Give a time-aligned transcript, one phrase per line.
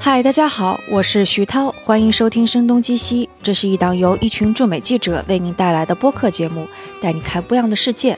[0.00, 6.68] 嗨，大家好，我是徐涛，欢迎收听《声东击西》，这是一档由一群驻美记者为您带来的播客节目，
[7.02, 8.16] 带你看不一样的世界。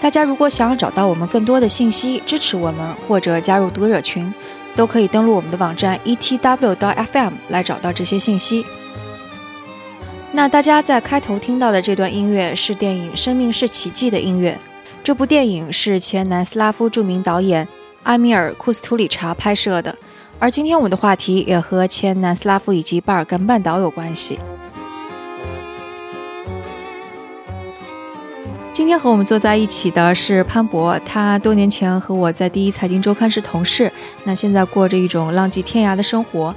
[0.00, 4.34] 大家如果想要找到我们更多的信息，支持我们或者加入读者群，
[4.74, 8.66] 都可以登录我们的网站 etw.fm 来找到这些信息。
[10.32, 14.58] 那大家在开头听到的这段音乐是电影《生命是奇迹》的音乐。
[15.04, 17.66] 这部电影是前南斯拉夫著名导演
[18.02, 19.96] 埃米尔·库斯图里查拍摄的，
[20.42, 24.40] 而今天我们的话题也和前南斯拉夫以及巴尔干半岛有关系。
[28.72, 33.92] 今天和我们坐在一起的是潘博，他多年前和我在第一财经周刊是同事，
[34.24, 36.52] 那现在过着一种浪迹天涯的生活。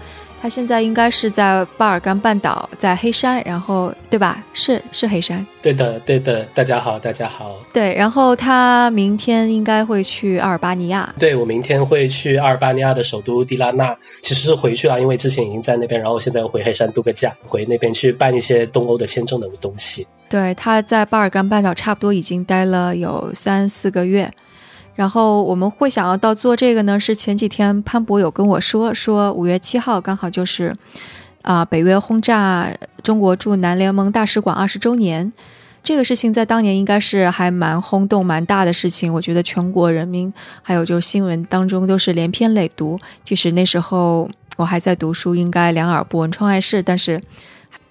[0.45, 4.45] 他现在应该是在巴尔干半岛，在黑山，然后对吧？
[4.53, 5.43] 是是黑山。
[5.59, 6.43] 对的，对的。
[6.53, 7.55] 大家好，大家好。
[7.73, 11.11] 对，然后他明天应该会去阿尔巴尼亚。
[11.17, 13.97] 对，我明天会去阿尔巴尼亚的首都迪拉纳。
[14.21, 20.05] 其实是回去了，因为之前已经在那边，然后现在又回黑山度个假，回那边去办一些东欧的签证的东西。
[20.29, 24.31] 对，他在巴尔干半岛差不多已经待了有三四个月。
[24.95, 30.73] 然后我们会想要到做这个呢，是前几天潘博有跟我说，说五月七号刚好就是，
[31.41, 32.71] 啊，北约轰炸
[33.03, 35.33] 中国驻南联盟大使馆二十周年，
[35.83, 39.13] 这个事情在当年应该是还蛮轰动、蛮大的事情。
[39.13, 42.97] 我觉得全国人民还有就是新闻当中都是连篇累牍。
[43.25, 47.21] 即使那时候我还在读书，应该两耳不闻窗外事，但是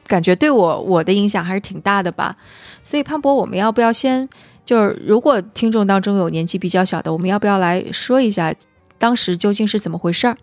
[0.07, 2.37] 感觉对我我的影响还是挺大的吧。
[2.83, 4.27] 所以潘博，我们要不要先？
[4.65, 8.55] 就是如果听众当中有年纪比较小的，我们要不要来说一下
[8.99, 10.37] 当时究竟是怎么回事儿？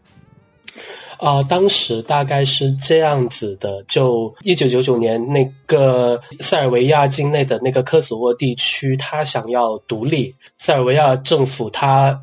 [1.17, 12.19] 啊，当时大概是这样子的，就一九九九年那个塞尔维亚境内的那个科索沃地区，他想要独立，塞尔维亚政府他。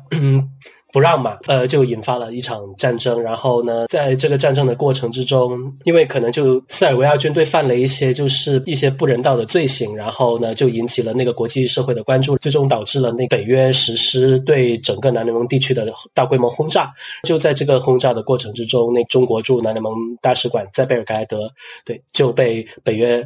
[0.91, 3.21] 不让嘛，呃，就引发了一场战争。
[3.21, 16.91] 然后呢，在这个战争的过程之中，因为可能就塞尔维亚军队犯了一些就是一些不人道的罪行，然后呢，就引起了那个国际社会的关注，最终导致了那北约实施对整个南联盟地区的大规模轰炸。
[17.23, 21.51] 就在这个轰炸的过程之中，那中国驻南联盟大使馆在贝尔格莱德，
[21.85, 23.23] 对，就被北约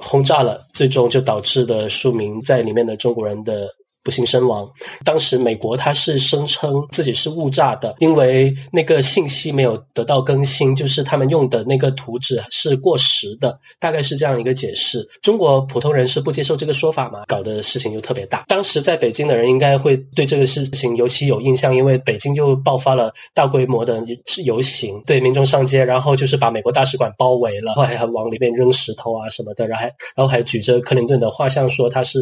[0.00, 3.68] 轰炸了，最终就导致了数名在里面的中国人的。
[4.04, 4.70] 不幸身亡。
[5.04, 15.02] 当时美国他是声称自己是误炸的，因为那个信息没有得到更新，就是他们用的那个图纸是过时的，大概是这样一个解释。
[15.22, 18.44] 中国普通人是不接受这个说法嘛，搞的事情就特别大。
[18.46, 24.04] 当时在北京的人应该会对这个事情尤其有印象，因为北京就爆发了大规模的
[24.44, 32.20] 游行，对民众上街，然后就是把美国大使馆包围了，然后还往里面扔石头啊什么的，然后还然后还举着克林顿的画像说他是。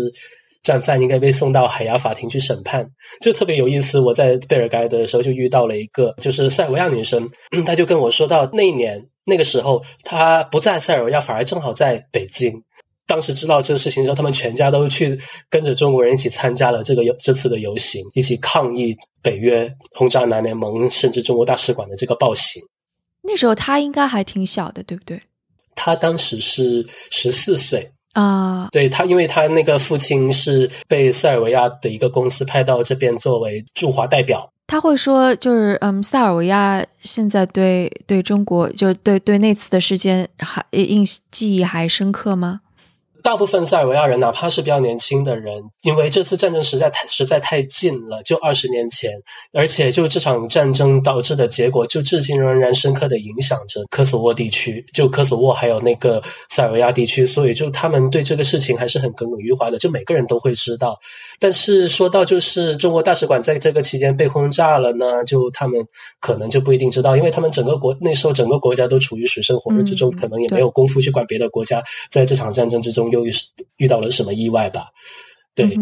[0.63, 2.89] 战犯应该被送到海牙法庭去审判，
[3.21, 3.99] 就特别有意思。
[3.99, 7.29] 我在贝尔盖的时候就遇到了一个，就是塞尔维亚女生，
[7.67, 12.63] 她就跟我说到那一年那个时候，她不在塞尔维亚，反而正好在北京。
[13.05, 15.19] 当时知道这个事情之后，他们全家都去
[15.51, 22.63] 跟着中国人一起参加了这个游这次的游行，一起抗议北约轰炸南联盟甚至中国大使馆的这个暴行。
[23.23, 25.21] 那时候她应该还挺小的，对不对？
[25.75, 27.91] 她当时是十四岁。
[28.13, 34.49] 啊，对他，因为他那个父亲是被塞尔维亚的一个公司派到这边作为驻华代表。
[34.67, 42.61] 他会说，就是嗯，塞尔维亚现在对对中国，就对对那次的事件还印记忆还深刻吗？
[43.23, 49.11] 大部分塞尔维亚人，哪怕是比较年轻的人，因为这次战争实在太实在太近了，就二十年前，
[49.53, 60.99] 而且就这场战争导致的结果，就至今仍然深刻的影响着科索沃地区，就科索沃还有那个塞尔维亚地区，所以就他们对这个事情还是很耿耿于怀的，就每个人都会知道。
[61.39, 65.85] 但是说到就是中国大使馆在这个期间被轰炸了呢，就他们
[66.21, 73.23] 可能就不一定知道，因为他们整个国那时候整个国家都处于水深火热之中，可能也没有功夫去管别的国家在这场战争之中又
[73.77, 74.87] 遇到了什么意外吧。
[75.55, 75.79] 对，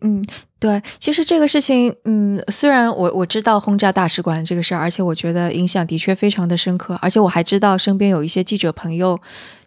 [0.00, 0.22] 嗯，
[0.60, 9.18] 对，其实这个事情，嗯，虽然我我知道轰炸大使馆这个事儿，而且我觉得影响的确非常的深刻，而且我还知道身边有一些记者朋友。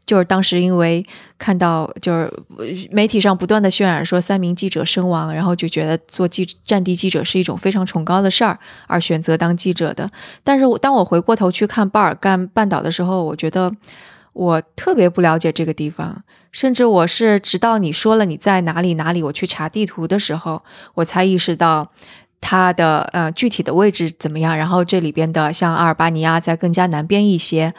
[0.06, 1.06] 就是当时因为
[1.38, 2.32] 看到就是
[2.92, 8.58] 媒体上不断的渲染说三名记者身亡，然后就觉得做记战地记者是一种非常崇高的事儿，
[8.88, 10.10] 而选择当记者的。
[10.46, 13.70] 但是当我回过头去看巴尔干半岛的时候，我觉得
[14.32, 16.24] 我特别不了解这个地方，
[16.58, 20.64] 甚至我是直到你说了你在哪里哪里，我去查地图的时候，
[20.96, 21.92] 我才意识到
[22.42, 24.58] 它的呃具体的位置怎么样。
[24.58, 27.76] 然后这里边的像阿尔巴尼亚在更加南边一些。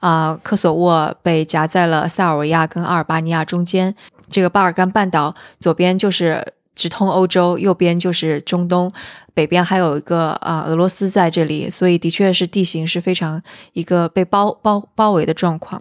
[0.00, 3.94] 啊，科索沃被夹在了塞尔维亚跟阿尔巴尼亚中间。
[4.30, 8.92] 这个巴尔干半岛左边就是直通欧洲，右边就是中东，
[9.34, 13.40] 北边还有一个啊俄罗斯在这里，所以的确是地形是非常
[13.72, 15.80] 一个被包包包围的状况。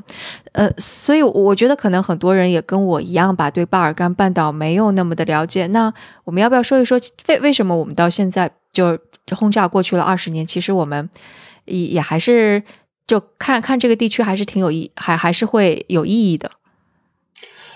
[0.51, 5.65] 呃，所以我觉得可能很多人也跟我一样吧，对巴尔干半岛没有那么的了解。
[5.68, 5.92] 那
[6.24, 9.00] 我们要不要说一说为为什么我们到现在就
[9.36, 11.09] 轰炸过去了二十年，其实我们
[11.65, 12.62] 也也还是
[13.07, 16.51] 就看看这个地区还是挺有意，还还是会有意义的。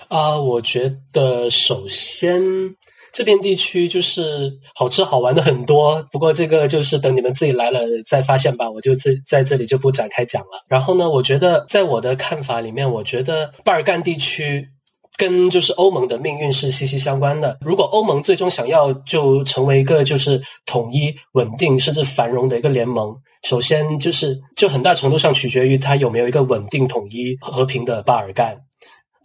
[0.06, 2.76] 啊，我觉得首先。
[3.16, 10.62] 这片地区就是好吃好玩的很多，不过这个就是等你们自己来了再发现吧，我就在在这里就不展开讲了。
[10.68, 14.68] 然后呢，我觉得在我的看法里面，我觉得巴尔干地区
[15.16, 17.56] 跟就是欧盟的命运是息息相关的。
[17.62, 28.65] 如果欧盟最终想要就成为一个就是统一、稳定甚至繁荣的一个联盟，首先就是就很大程度上取决于它有没有一个稳定、统一、和平的巴尔干。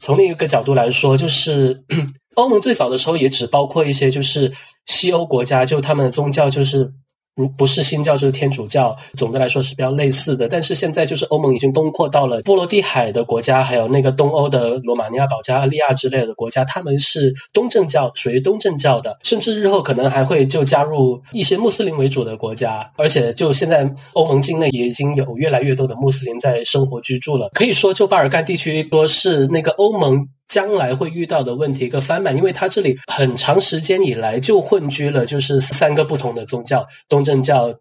[0.01, 1.85] 从另一个角度来说，就是。
[2.35, 4.49] 欧盟最早的时候也只包括一些就是
[4.85, 6.89] 西欧国家，就他们的宗教就是
[7.35, 10.47] 如不是新教就是天主教，总的来说是比较类似的。
[10.49, 22.91] 但是现在就是欧盟已经东扩到了波罗的海的国家，还有那个东欧的罗马尼亚、保加利亚之类的国家，他们是东正教，属于东正教的，甚至日后可能还会就加入一些穆斯林为主的国家。
[22.97, 27.49] 而且就现在欧盟境内也已经有越来越多的穆斯林在生活居住了。
[27.53, 30.27] 可以说，就巴尔干地区说是那个欧盟。
[30.51, 37.73] 将来会遇到的问题一个翻版，因为它这里很长时间以来就混居了，就是三个不同的宗教：东正教、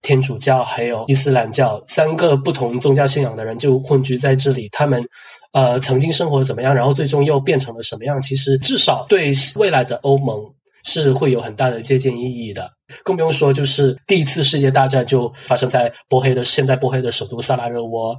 [0.00, 4.66] 天主教还有伊斯兰教，三个不同宗教信仰的人就混居在这里。
[4.72, 5.04] 他们
[5.52, 8.18] 呃曾经生活怎么样，然后最终又变成了什么样？
[8.18, 10.42] 其实至少对未来的欧盟
[10.84, 12.70] 是会有很大的借鉴意义的。
[13.04, 18.16] 更不用说，就是第一次世界大战就发生在波黑的现在波黑的首都萨拉热窝。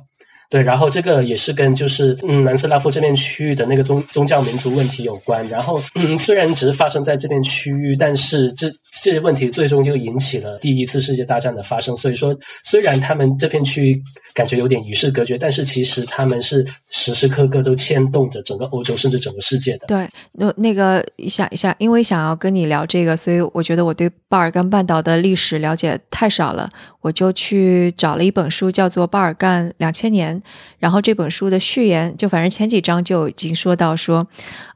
[0.50, 5.46] 对，然后这个也是跟就是嗯南斯拉夫这片区域的那个宗宗教民族问题有关。
[5.50, 8.72] 然后嗯，虽然只是发生在这片区域，但是这
[9.02, 11.96] 这些问题最终就引起了第一次世界大战的发生。
[11.98, 12.34] 所以说，
[12.64, 14.02] 虽然他们这片区域
[14.34, 19.88] 感觉有点与世隔绝，但是其实他们是时时刻刻都牵动着整个欧洲甚至整个世界的。
[19.88, 26.70] 对，那那个想想，因为想要跟你聊这个，所以我觉得我对巴尔干半岛的历史了解太少了，
[27.02, 30.36] 我就去找了一本书，叫做《巴尔干两千年》。
[30.80, 34.28] 然后这本书的序言，就反正前几章就已经说到说，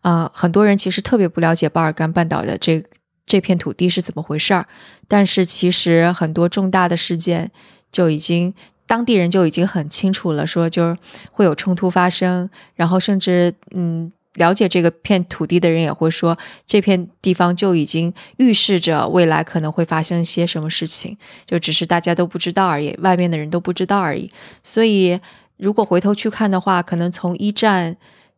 [0.02, 2.84] 呃，很多人其实特别不了解巴尔干半岛的这
[3.25, 4.68] 这片土地是怎么回事儿，
[5.08, 7.52] 但是其实很多重大的事件
[7.92, 8.54] 就已经
[8.86, 10.98] 当地人就已经很清楚了，说就是
[11.31, 14.12] 会有冲突发生，然后甚至嗯。
[14.36, 24.31] 了解这个片土地的人也会说，这片地方就已经预示着未来可能会发生一些什么事情，就只是大家都不知道而已，外面的人都不知道而已。
[24.64, 25.19] 所以，
[25.62, 27.96] 如果回头去看的话，可能从一战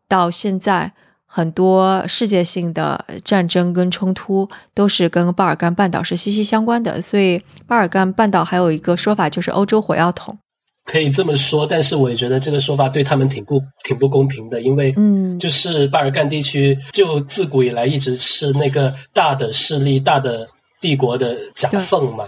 [0.10, 0.92] 到现在，
[1.25, 7.02] 很多世界性的战争跟冲突都是跟巴尔干半岛是息息相关的。
[7.02, 10.38] 所以，巴尔干半岛还有一个说法，就是欧洲火药桶。
[10.84, 20.46] 可以这么说，但是我也觉得这个说法对他们挺不挺不公平的，因为，嗯，就是巴尔干地区就自古以来一直是那个大的势力、大的
[20.81, 22.26] 帝国的夹缝嘛，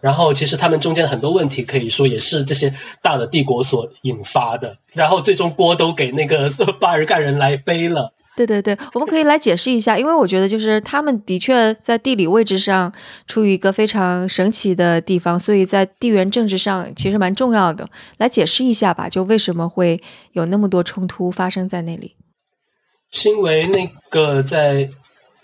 [0.00, 2.72] 然后其实他们中间很多问题可以说也是这些
[3.02, 6.48] 大的帝国所引发的，然后最终锅都给那个
[6.80, 8.12] 巴尔干人来背了。
[8.36, 12.92] 对对对，我们可以来解释一下，因为我觉得就是他们的确在地理位置上
[13.26, 17.90] 处于一个非常神奇的地方，所以在地缘政治上其实蛮重要的。
[18.18, 20.00] 来解释一下吧，就为什么会
[20.34, 22.14] 有那么多冲突发生在那里？
[23.10, 24.88] 是因为那个在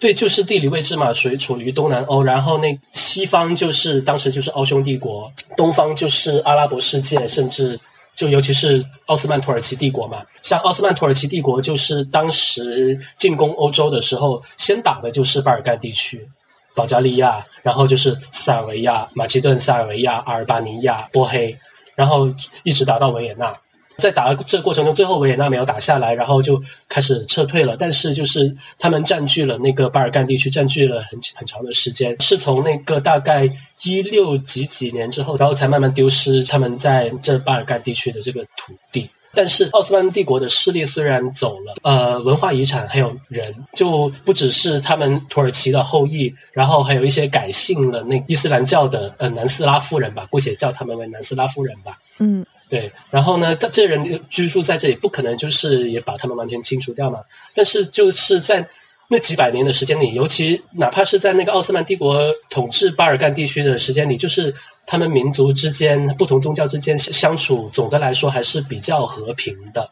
[0.05, 7.81] 对，就是地理位置嘛，属于处于东南欧，然后那西方就是当时就是奥匈帝国，东方就是阿拉伯世界，甚至。
[8.15, 16.29] 就尤其是奥斯曼土耳其帝国嘛，像奥斯曼土耳其帝国，就是当时进攻欧洲的时候，先打的就是巴尔干地区，
[16.75, 21.57] 保加利亚，然后就是塞尔维亚、马其顿、塞尔维亚、阿尔巴尼亚、波黑，
[21.97, 22.29] 然后
[22.63, 23.53] 一直打到维也纳。
[23.97, 27.77] 在打这个过程中，最后维也纳没有打下来，然后就开始撤退了。
[27.79, 33.49] 但是就是他们占据了那个巴尔干地区，占据了很很长的时间，是从那个大概
[33.85, 39.09] 一六几几年之后，然后才慢慢丢失他们在这巴尔干地区的这个土地。
[39.37, 51.99] 但是奥斯曼帝国的势力虽然走了，呃，文化遗产还有人，就不只是他们土耳其的后裔，然后还有一些改信了那伊斯兰教的呃南斯拉夫人吧，姑且叫他们为南斯拉夫人吧。
[52.21, 52.47] 嗯。
[52.75, 57.21] 对，然后呢，这人居住在这里，不可能就是也把他们完全清除掉嘛。
[57.55, 58.69] 但是就是在
[59.07, 64.53] 那几百年的时间里，尤其哪怕是在那个奥斯曼帝国统治巴尔干地区的时间里，就是
[64.89, 69.89] 他们民族之间、不同宗教之间相处，总的来说还是比较和平的。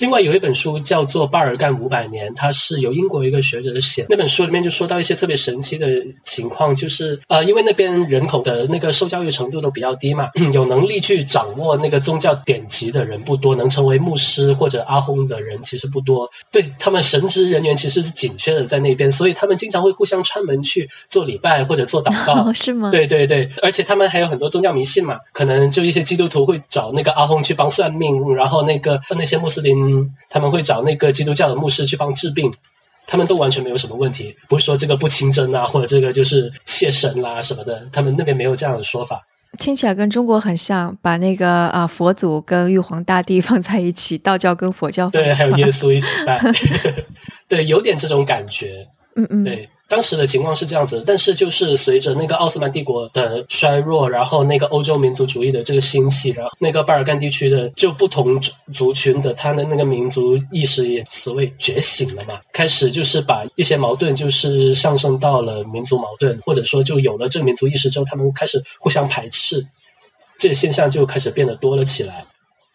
[0.00, 4.06] 另外有一本书叫做《巴尔干五百年》，它是由英国一个学者写。
[4.08, 5.86] 那本书里面就说到一些特别神奇的
[6.24, 16.26] 情况，就是呃，因为那边人口的那个受教育程度都比较低嘛， 有能力去掌握那个宗教典籍的人不多，能成为牧师或者阿訇的人其实不多。
[16.50, 22.90] 对他们神职人员其实是紧缺的在那边，所以他们经常会互相串门去做礼拜或者做祷告， 是吗？
[22.90, 29.89] 对对对，而且他们还有很多宗教迷信嘛，可能就一些基督徒会找那个阿訇去帮算命，然后那个那些穆斯林
[30.28, 32.52] 他们会找那个基督教的牧师去帮治病，
[33.06, 39.20] 他们都完全没有什么问题，不是说这个不清真啊，或者这个就是谢神啦什么的，他们那边没有这样的说法。
[39.58, 46.40] 听起来跟中国很像，把那个啊佛祖跟玉皇大帝放在一起，道教跟佛教对，还有耶稣一起拜，
[47.48, 48.86] 对，有点这种感觉。
[49.16, 49.68] 嗯嗯，对。
[49.90, 58.40] 当时的情况是这样子，但是就是随着那个奥斯曼帝国的衰弱，然后那个欧洲民族主义的这个兴起，然后那个巴尔干地区的就不同
[58.72, 69.66] 族群的他的那个民族意识也所谓觉醒了嘛，开始就是把一些矛盾就是上升到了民族矛盾，或者说就有了这个民族意识之后，他们开始互相排斥，
[70.38, 72.24] 这个现象就开始变得多了起来。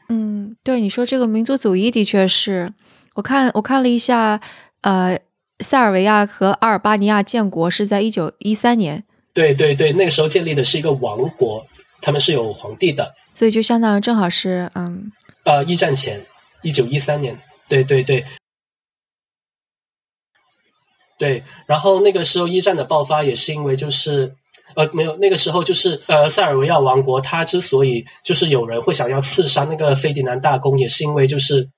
[0.09, 2.73] 嗯，对，你说这个民族主义的确是
[3.13, 4.41] 我看我看了一下，
[4.81, 5.17] 呃。
[5.59, 9.05] 塞尔维亚和阿尔巴尼亚建国是在一九一三年。
[9.33, 11.65] 对对对，那个时候建立的是一个王国，
[12.01, 15.11] 他们是有皇帝的，所以就相当于正好是嗯
[15.43, 16.25] 呃一战前
[16.61, 17.37] 一九一三年。
[17.67, 18.23] 对对对，
[21.17, 21.43] 对。
[21.65, 24.35] 然后那个时候一战的爆发也是因为就是
[24.75, 31.69] 呃没有那个时候就是呃塞尔维亚王国，它之所以就是有人会想要刺杀那个费迪南大公，也是因为就是。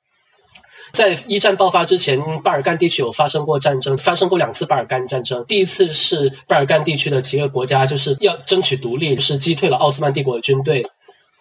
[0.98, 5.46] 在一战爆发之前，巴尔干地区有发生过战争，发生过两次巴尔干战争。
[5.48, 10.84] 第一次是巴尔干地区的几个国家就是要争取独立，是击退了奥斯曼帝国的军队。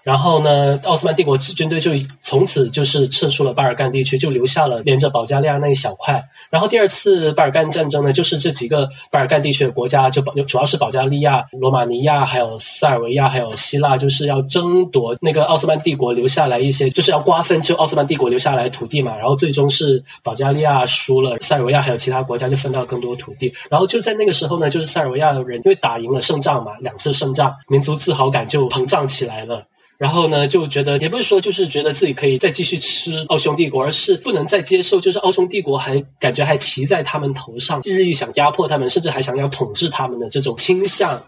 [0.06, 1.90] 然后呢，奥斯曼帝国军队就
[2.22, 6.25] 从此就是撤出了巴尔干地区，就留下了连着保加利亚那一小块。
[6.48, 19.16] 然后第二次巴尔干战争呢，就是这几个巴尔干地区的国家，就保主要是保加利亚、罗马尼亚、还有塞尔维亚、还有希腊，就是要争夺那个奥斯曼帝国留下来一些，就是要瓜分就奥斯曼帝国留下来土地嘛。
[19.16, 23.52] 然后最终是保加利亚输了，塞尔维亚还有其他国家就分到更多土地。
[23.68, 29.64] 然后就在那个时候呢，就是塞尔维亚人因为打赢了胜仗嘛，两次胜仗，民族自豪感就膨胀起来了。
[29.98, 41.22] 然后呢，就觉得也不是说就是觉得自己可以再继续吃奥匈帝国，而是不能再接受，就是奥匈帝国还感觉还骑在他们头上，日益想压迫他们，甚至还想要统治他们的这种倾向。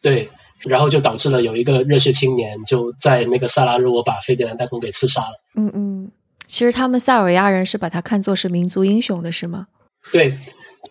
[0.00, 0.28] 对，
[0.60, 5.40] 然后就导致了有一个热血青年就在那个萨拉热窝把费迪南大公给刺杀了。
[5.56, 6.10] 嗯嗯，
[6.46, 9.66] 其实他们塞尔维亚人是把他看作是民族英雄的，是吗？
[10.12, 10.38] 对。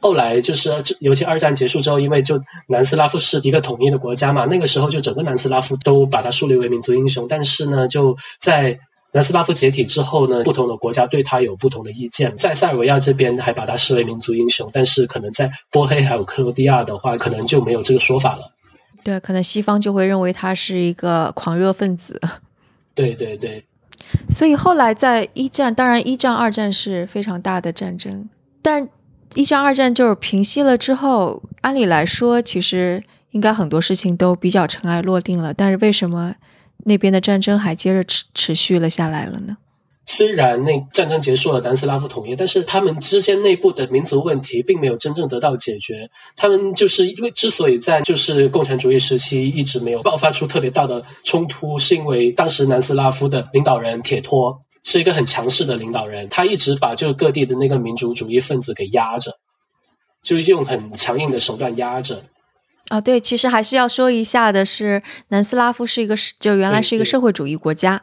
[0.02, 7.28] 后来就是，尤其二战结束之后，因为就南斯拉夫是一个统一的国家嘛，那个时候就整个南斯拉夫都把他树立为民族英雄。
[7.28, 8.80] 但是呢，就在
[9.12, 12.34] 南斯拉夫解体之后呢，不同的国家对他有不同的意见。
[12.38, 18.52] 在塞尔维亚这边还把他视为民族英雄，但是可能在波黑还有克罗地亚的话，可能就没有这个说法了。
[19.04, 22.22] 对，可能西方就会认为他是一个狂热分子。
[22.96, 23.66] 对对对。
[24.30, 28.30] 所以后来在一战，当然一战、二战是非常大的战争，
[28.62, 28.88] 但。
[29.36, 35.54] 一战、二战就是平息了之后，按理来说，其实应该很多事情都比较尘埃落定了。
[35.54, 36.36] 但是为什么
[36.86, 39.58] 那边的战争还接着持持续了下来了呢？
[40.06, 46.10] 虽然那战争结束了，南斯拉夫统一，但是他们之间内部的民族问题并没有真正得到解决。
[46.36, 54.60] 他们就是因为之所以在就是共产主义时期一直没有爆发出特别大的冲突，是因为当时南斯拉夫的领导人铁托。
[54.84, 59.38] 是一个很强势的领导人，他一直把就各地的那个民族主义分子给压着，
[60.24, 62.24] 就用很强硬的手段压着。
[62.88, 68.02] 啊，对，其实还是要说一下的是，南斯拉夫是一个就原来是一个社会主义国家，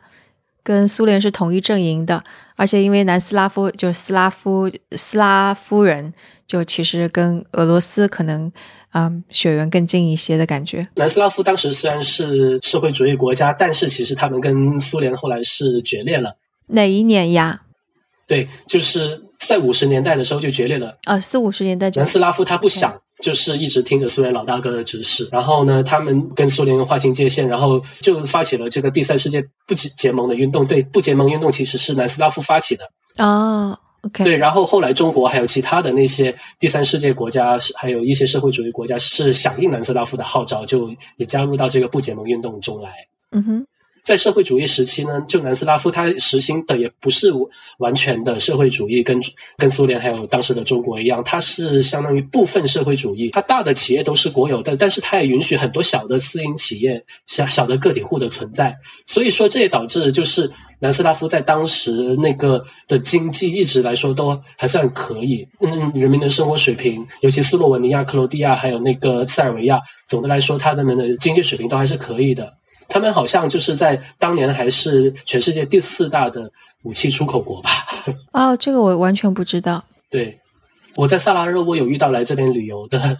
[0.63, 2.23] 跟苏联是同一阵营的，
[2.55, 6.13] 而且因为南斯拉夫就是斯拉夫斯拉夫人，
[6.47, 8.53] 就其实跟俄罗斯可能
[8.93, 10.87] 嗯血缘更近一些的感觉。
[10.95, 16.37] 南斯拉夫当时虽然是社会主义国家，但是其实他们跟苏联后来是决裂了。
[16.69, 17.63] 哪一年呀？
[18.27, 20.97] 对，就是在五十年代的时候就决裂了。
[21.05, 21.89] 啊，四五十年代。
[21.91, 22.93] 南斯拉夫他不想，
[23.23, 25.29] 就是一直听着苏联老大哥的指示。
[25.31, 30.67] 然后呢，他们跟苏联划清界限，然后就发起了这个第三世界不结结盟的运动。
[30.67, 32.85] 对，不结盟运动其实是南斯拉夫发起的。
[33.19, 34.25] 哦，OK。
[34.25, 42.91] 对，然后后来中国还有其他的那些第三世界国家，还有一些社会主义国家是响应南斯拉夫的号召，就也加入到这个不结盟运动中来。
[43.31, 43.67] 嗯哼。
[44.07, 47.29] 在社会主义时期呢，就南斯拉夫它实行的也不是
[47.79, 49.21] 完全的社会主义，跟
[49.57, 53.31] 跟苏联还有当时的中国一样，它是相当于部分社会主义。
[53.31, 58.77] 它大的企业都是国有的，但是它也允许很多小的私营企业、小小的个体户的存在。
[59.07, 60.49] 所以说，这也导致就是
[60.79, 72.55] 南斯拉夫在当时那个的经济一直来说都还算可以，嗯，人民的生活水平，尤其斯洛文尼亚、克罗地亚还有那个塞尔维亚，总的来说，他们的经济水平都还是可以的。
[72.89, 76.51] 他们好像就是在当年还是全世界第四大的
[76.85, 77.71] 武器出口国吧？
[78.33, 79.85] 哦，这个我完全不知道。
[80.11, 80.39] 对，
[80.95, 83.19] 我在萨拉热窝有遇到来这边旅游的，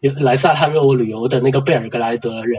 [0.00, 2.58] 有 来萨拉热窝旅游的那个贝尔格莱德人，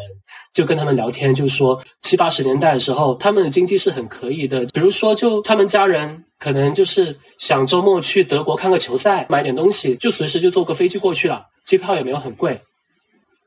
[0.54, 4.66] 就跟他们聊天，就说七八十年代的时候，他们的经济是很可以的。
[4.68, 12.62] 比如说，就他们家人可能就是想周末去德国看个球赛，买点东西，就随时就坐个飞机过去了，机票也没有很贵。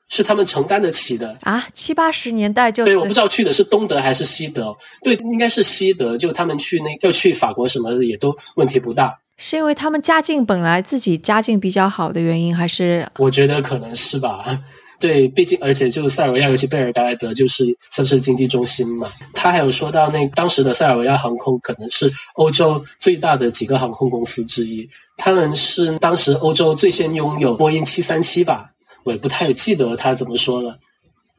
[0.08, 1.66] 是他们承担得起的啊！
[1.74, 4.76] 七八十年代就对，我不知道去的是东德还是西德。
[5.02, 6.16] 对，应该是西德。
[6.16, 9.18] 就他们去那要去法国什么的，也都问题不大。
[9.38, 13.06] 是因为他们家境本来自己家境比较好的原因，还是？
[13.18, 14.44] 我觉得可能是吧。
[14.98, 19.10] 对，毕竟而且就是塞尔维亚，尤其贝尔格莱德，就是算是经济中心嘛。
[19.34, 24.88] 他还有说到，那当时的塞尔维亚航空可能是欧洲最大的几个航空公司之一。
[25.18, 28.70] 他们是当时欧洲最先拥有波音七三七吧。
[29.06, 30.76] 我也不太记得他怎么说了，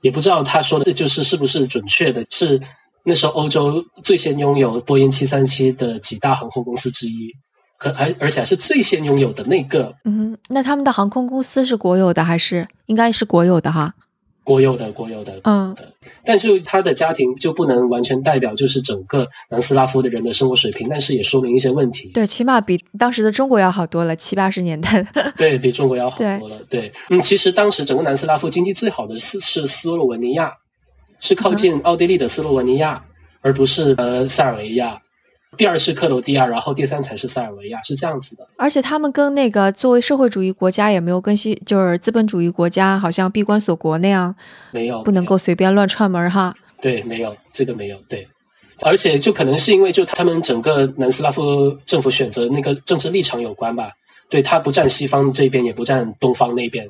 [0.02, 2.26] 也不知道他说的这就是是不是准确的。
[2.30, 2.60] 是
[3.04, 7.30] 那时候欧洲最先拥有波音七三七的几大航空公司之一，
[7.78, 9.94] 可而而且还是最先拥有的那个。
[10.06, 13.94] 嗯，那他们的航空公司是国有的还是应该是国有的哈？
[14.48, 15.76] 国有的，国有的，嗯，
[16.24, 22.10] 但是他的家庭就不能完全代表就是整个南斯拉夫的人的生活水平，但是也说明一些问题。
[22.14, 25.06] 对，起码比当时的中国要好多了，七八十年代。
[25.36, 26.58] 对比中国要好多了。
[26.70, 30.54] 对，嗯，其实当时整个南斯拉夫经济最好的是是斯洛文尼亚，
[31.20, 33.04] 是靠近奥地利的斯洛文尼亚，
[33.42, 34.98] 而不是呃塞尔维亚。
[35.58, 38.48] 第二是克罗地亚，然后第三才是塞尔维亚，是这样子的。
[38.58, 44.34] 而且他们跟那个作为社会主义国家也没有跟西，就是资本主义国家，好像闭关锁国那样，
[44.72, 46.54] 没有，不能够随便乱串门哈。
[46.80, 48.28] 对，没有这个没有对，
[48.84, 53.90] 而且就可能是因为就他们整个南斯拉夫政府选择那个政治立场有关吧，
[54.30, 56.88] 对他不站西方这边，也不站东方那边。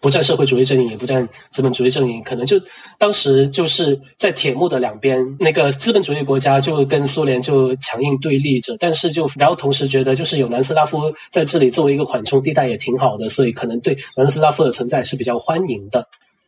[0.00, 2.60] 不占社会主义阵营，也不占资本主义阵营，可能就
[2.98, 16.06] 当时就是在铁幕的两边，那个资本主义国家就跟苏联就强硬对立着，但是就然后同时觉得就是有南斯拉夫在这里作为一个缓冲地带也挺好的，所以可能对南斯拉夫的存在是比较欢迎的。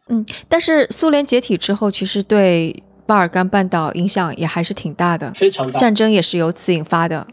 [0.09, 7.27] 嗯，但是苏联解体之后，其实对巴尔干半岛影响也还是挺大的，非常大，战争也是由此引发的。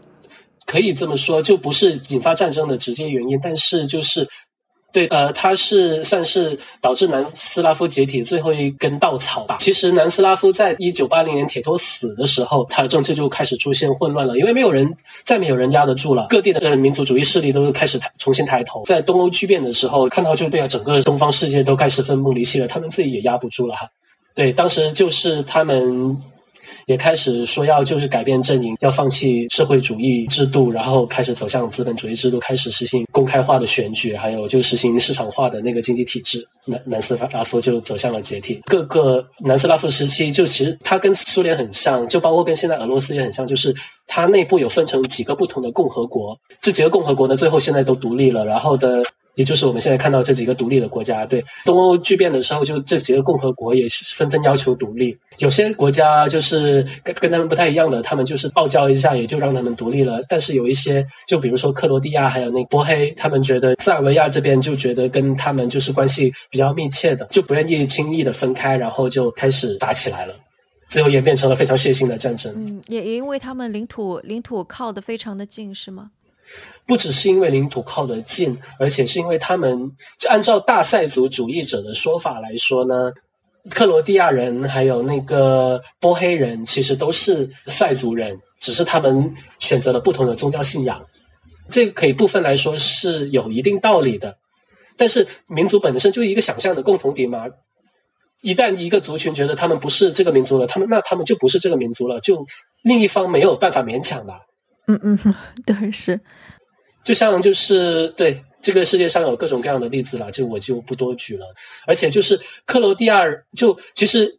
[0.64, 4.26] 可以这么说，就不是引发战争的直接原因，但是就是。
[4.94, 9.56] 对，呃，它是算是导致南斯拉夫解体最后一根稻草吧。
[9.58, 18.84] 其实南斯拉夫在一九八零年铁托死的时候，它的政治就开始出现混乱了，因为没有人再没有人压得住了，各地的民族主义势力都开始重新抬头。
[18.86, 23.90] 在东欧剧变的时候，看到就对啊，整个东方世界都开始分崩离析了，他们自己也压不住了哈。
[24.32, 26.16] 对，当时就是他们。
[26.86, 36.46] 也开始说要就是改变阵营，要放弃社会主义制度，然后开始走向资本主义制度，开始实行公开化的选举，还有就实行市场化的那个经济体制。
[36.66, 38.60] 南南斯拉夫就走向了解体。
[38.66, 43.74] 各个南斯拉夫时期，就其实它跟苏联很像，就包括跟现在俄罗斯也很像，就是
[44.06, 46.38] 它内部有分成几个不同的共和国。
[46.60, 49.02] 这几个共和国呢，最后现在都独立了，然后的。
[49.34, 55.16] 也就是我们现在看到这几个独立的国家，对东欧剧变的时候，就这几个共和国也是纷纷要求独立。
[55.38, 60.22] 有些国家就是跟跟他们不太一样的，他们就是傲娇一下，也就让他们独立了。
[60.28, 70.36] 但是有一些，就比如说克罗地亚还有那波黑，他们觉得塞尔维亚这边就觉得跟他们就是关系比较密切的，就不愿意轻易的分开，然后就开始打起来了，
[70.88, 72.54] 最后演变成了非常血腥的战争。
[72.56, 76.12] 嗯，也也因为他们领土领土靠的非常的近，是吗？
[76.86, 83.12] 不只是因为领土靠得近，而且是因为他们就按照大塞族主义者的说法来说呢，
[83.70, 91.02] 克罗地亚人还有那个波黑人其实都是塞族人，只是他们选择了不同的宗教信仰。
[91.70, 94.36] 这个可以部分来说是有一定道理的，
[94.98, 97.46] 但是民族本身就是一个想象的共同点嘛。
[98.42, 102.44] 一旦一个族群觉得他们不是这个民族了，他们那他们就不是这个民族了，就
[102.82, 104.34] 另一方没有办法勉强的。
[104.86, 105.18] 嗯嗯，
[105.64, 106.20] 对是。
[107.04, 111.46] 就像就是对这个世界上有各种各样的例子了，就我就不多举了。
[111.86, 113.22] 而且就是克罗地亚，
[113.56, 114.34] 就其实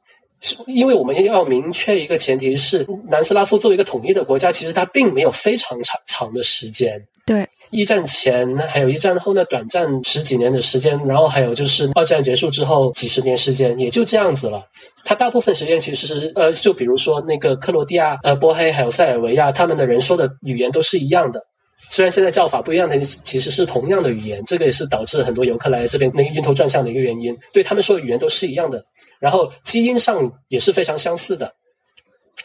[0.65, 6.99] 因为我们要明确一个前提是，南斯拉夫作为一个统一的国家，其实它并没有非常长长的时间。
[7.25, 14.63] 对，一战前还有一战后那短暂十几年的时间，然后还有就是二战结束之后几十年时间，也就这样子了。
[15.03, 21.41] 它大部分时间其实是呃，就比如说那个克罗地亚、呃波黑还有塞尔维亚，他们的人说的语言都是一样的。
[21.89, 27.35] 虽然现在叫法不一样，但其实是同样的语言，这个也是导致很多游客来这边那个晕头转向的一个原因。
[27.53, 28.83] 对他们说的语言都是一样的，
[29.19, 31.53] 然后基因上也是非常相似的。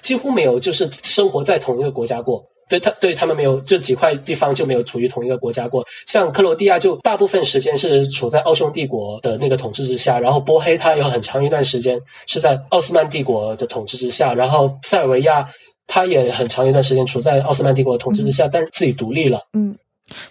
[0.01, 2.45] 几乎没有就是生活在同一个国家过。
[2.69, 5.85] 对他对他们没有这几块地方就没有处于同一个国家过。
[6.07, 15.45] 像克罗地亚就大部分时间是处在奥匈帝国的那个统治之下，然后波黑它有很长一段时间是在奥斯曼帝国的统治之下，然后塞尔维亚
[15.93, 19.45] 它也很长一段时间处在奥斯曼帝国的统治之下，但是自己独立了。
[19.55, 19.77] 嗯，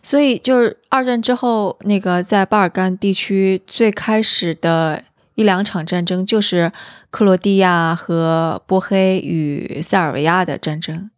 [0.02, 5.04] 所以就是二战之后，那个在巴尔干地区最开始的
[5.36, 6.72] 一两场战争，就是
[7.12, 11.12] 克罗地亚和波黑与塞尔维亚的战争。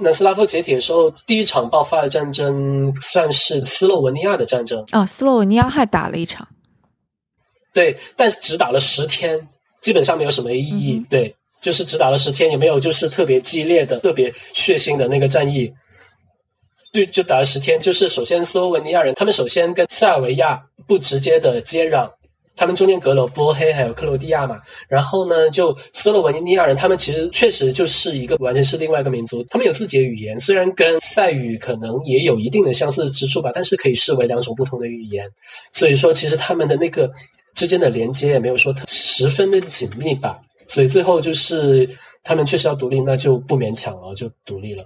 [0.00, 4.84] 南斯拉夫解体的时候，第一场爆发的战争算是斯洛文尼亚的战争。
[4.90, 6.48] 哦，斯洛文尼亚还打了一场。
[7.72, 9.48] 对，但是只打了十天，
[9.80, 11.04] 基本上没有什么意义。
[11.08, 15.72] 对，就是只打了十天，也没有就是特别激烈的、特别血腥的那个战役。
[16.92, 17.78] 对，就打了十天。
[17.80, 22.10] 就是首先，斯洛文尼亚人他们首先跟塞尔维亚不直接的接壤。
[22.56, 35.24] 他们中间隔了波黑还有克罗地亚嘛，然后呢，就斯洛文尼亚人，他们其实确实就是一个完全是另外一个民族，他们有自己的语言，虽然跟塞语可能也有一定的相似之处吧，但是可以视为两种不同的语言。
[35.72, 37.08] 所以说，其实他们的那个
[37.54, 40.40] 之间的连接也没有说特十分的紧密吧。
[40.68, 41.88] 所以最后就是
[42.22, 44.84] 他们确实要独立，那就不勉强了，就独立了。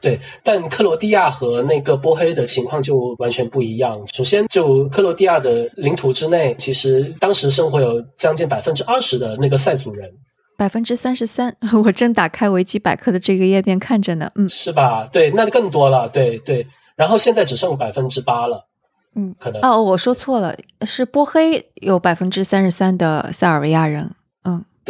[0.00, 4.04] 对，但克罗地亚和那个波黑的情况就完全不一样。
[4.12, 10.12] 首先，就克罗地亚的领土之内，其实当时生活有将近百分之二十的那个塞族人，
[10.56, 11.56] 百分之三十三。
[11.84, 15.08] 我正打开维基百科的这个页面看着呢，嗯，是吧？
[15.12, 16.08] 对，那就更多了。
[16.08, 18.66] 对对，然后现在只剩百分之八了，
[19.14, 24.14] 嗯，可能哦，我说错了，是波黑有百分之三十三的塞尔维亚人，嗯，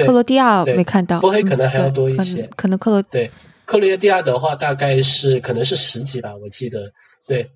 [0.04, 3.30] 克罗地亚没看到，波黑可能还要多一些，可能克罗对。
[3.64, 6.92] 克罗地亚的话，大概是可能是十级吧，我记得
[7.26, 7.50] 对。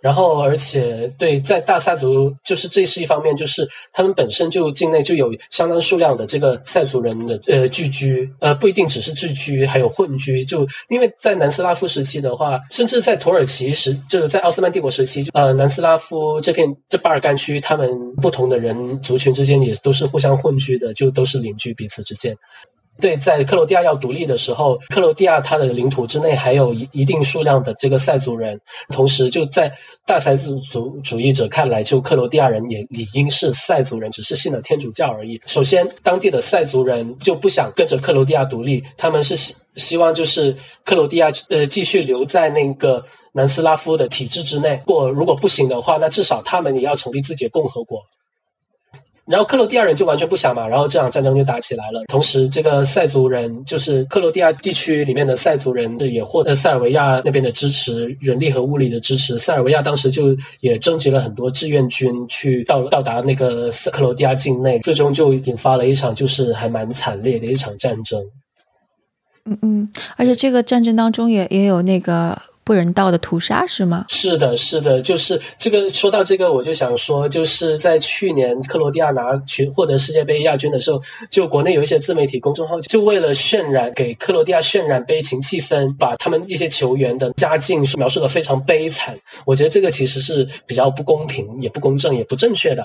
[0.00, 10.44] 然后，而且对，在大塞族，就是这是一方面，就是他们本身就境内就有相当数量的这个塞族人的呃聚居，呃不一定只是聚居，还有混居。
[10.44, 22.36] 就因为在南斯拉夫时期的话，甚至在土耳其时，就是在奥斯曼帝国时期，呃南斯拉夫这片这巴尔干区，他们不同的人族群之间也都是互相混居的，就都是邻居彼此之间。
[23.00, 28.58] 对，在克罗地亚要独立的时候，克罗地亚它的领土之内还有一一定数量的这个塞族人，
[28.90, 29.72] 同时就在
[30.06, 35.40] 大塞族主主义者看来，就克罗地亚人也理应是塞族人，只是信了天主教而已。
[35.46, 40.54] 首先，当地的塞族人就不想跟着克罗地亚独立，他们是希希望就是
[40.84, 44.80] 克罗地亚呃继续留在那个南斯拉夫的体制之内。
[44.86, 48.00] 或如果不行的话，那至少他们也要成立自己的共和国。
[49.26, 52.04] 然后克罗地亚人就完全不想嘛，然后这场战争就打起来了。
[52.08, 59.38] 同时，这个塞族人就是克罗地亚地区里面的塞族人，也获得塞尔维亚那边的支持，人力和物力的支持。
[59.38, 68.22] 塞尔维亚当时就也征集了很多志愿军去到到达那个克罗地亚境内，最终就引发了一场就是还蛮惨烈的一场战争。
[69.46, 72.38] 嗯嗯，而且这个战争当中也也有那个。
[72.64, 74.06] 不人道的屠杀是吗？
[74.08, 75.84] 是的，是的，就是这个。
[75.90, 81.00] 说到这个，我就想说，就是在去年克罗地亚拿取获得世界杯亚军的时候，
[81.30, 89.16] 就国内有一些自媒体公众号，就为了渲染给克罗地亚渲染悲情气氛，把他们一些球员的家境描述的非常悲惨。
[89.44, 92.84] 我觉得这个其实是比较不公平、也不公正、也不正确的。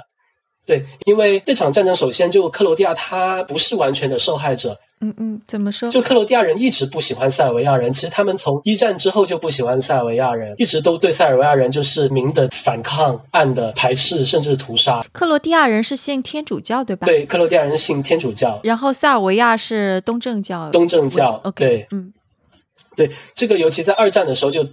[0.69, 4.77] 对，因为这场战争，首先就克罗地亚他不是完全的受害者。
[5.01, 5.89] 嗯嗯，怎么说？
[5.89, 15.03] 就克罗地亚人一直不喜欢塞尔维亚人，其实他们从一战之后就不喜欢塞尔维亚人，一直都对塞尔维亚人就是明的反抗、暗的排斥，甚至屠杀。
[15.12, 17.08] 克罗地亚人是信天主教，对吧？
[17.08, 18.60] 对，克罗地亚人信天主教。
[18.63, 20.69] 然后塞尔维亚是东正教。
[20.69, 21.41] 东正教。
[21.45, 22.13] OK，对，嗯，
[22.95, 24.63] 对，这个尤其在二战的时候就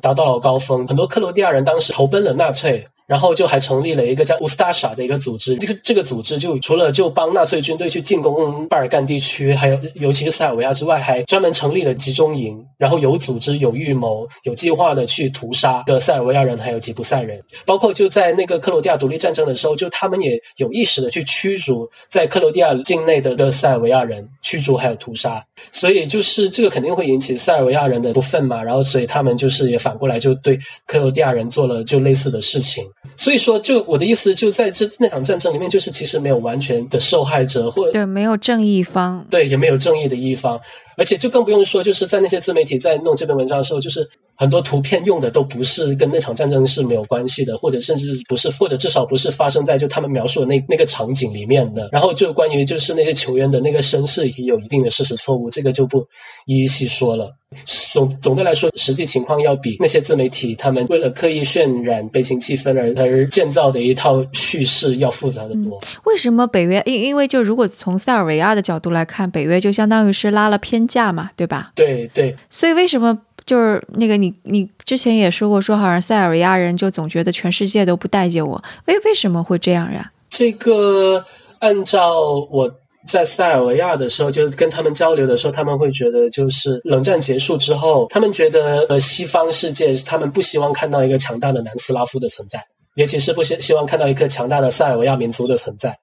[0.00, 2.84] 达到了高峰，很多克罗地亚人当时投奔了纳粹。
[3.08, 25.42] 然后就还成立了一个叫乌斯塔沙的一个组织，这个这个组织就除了就帮纳粹军队去进攻巴尔干地区，还有尤其是塞尔维亚之外，还专门成立了集中营，然后有组织、有预谋、有计划的去屠杀的塞尔维亚人还有吉普赛人，包括就在那个克罗地亚独立战争的时候，就他们也有意识的去驱逐在克罗地亚境内的个塞尔维亚人，驱逐还有屠杀，
[25.72, 32.84] 所以就是这个肯定会引起塞尔维亚人的不忿嘛，然后所以他们就是也反过来就对克罗地亚人做了就类似的事情。
[33.18, 40.60] 所以说，就我的意思，就在这那场战争里面，就是其实没有完全的受害者，或对没有正义方，对也没有正义的一方。
[40.98, 51.88] 而且就更不用说，就是在那些自媒体在弄这篇文章的时候，就是很多图片用的都不是跟那场战争是没有关系的，或者甚至不是，或者至少不是发生在就他们描述的那那个场景里面的。
[51.92, 56.04] 然后就关于就是那些球员的那个身世也有一定的事实错误，这个就不
[56.46, 57.32] 一一细说了。
[57.64, 65.80] 总总的来说，实际情况要比那些自媒体他们为了刻意渲染悲情气氛而而建造的一套叙事要复杂的多。
[66.04, 66.82] 为什么北约？
[66.84, 71.70] 因因为就如果从塞尔维亚的角度来看，北约就相当于是拉了偏架嘛，对吧？
[71.74, 72.34] 对对。
[72.50, 80.10] 所以为什么就是那个你你之前也说过，说好像塞尔维亚人就总觉得全世界都不待见我，为为什么会这样呀？
[80.30, 81.24] 这个
[81.58, 82.20] 按照
[82.50, 82.74] 我。
[83.06, 92.62] 在塞尔维亚的时候，就跟他们交流的时候，他们会觉得，就是冷战结束之后，他们觉得呃，西方世界他们不希望看到一个强大的南斯拉夫的存在，
[92.96, 95.96] 尤其是不希希望看到一个强大的塞尔维亚民族的存在，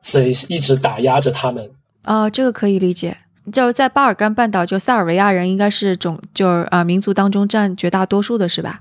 [0.00, 1.70] 所以一直打压着他们。
[2.04, 3.14] 哦，这个可以理解。
[3.52, 8.78] 就在巴尔干半岛，就塞尔维亚人应该是种就是啊民族当中占绝大多数的是吧？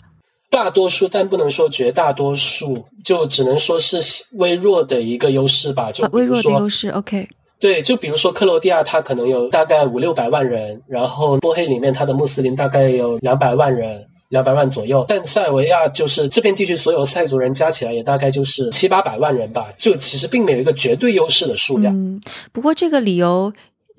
[0.50, 4.00] 大多数，但不能说绝大多数，就只能说是
[4.38, 5.92] 微弱的一个优势吧。
[5.92, 7.28] 就微弱的优势，OK。
[7.60, 15.04] 对，就比如说克罗地亚，它可能有大概五六百万人，然后波黑里面它的穆斯林大概有两百万人，两百万左右。
[15.08, 21.94] 但塞尔维亚就是这片地区所有塞族人加起来也大概就是七八百万人吧，就其实并没有一个绝对优势的数量。
[21.94, 23.52] 嗯，不过这个理由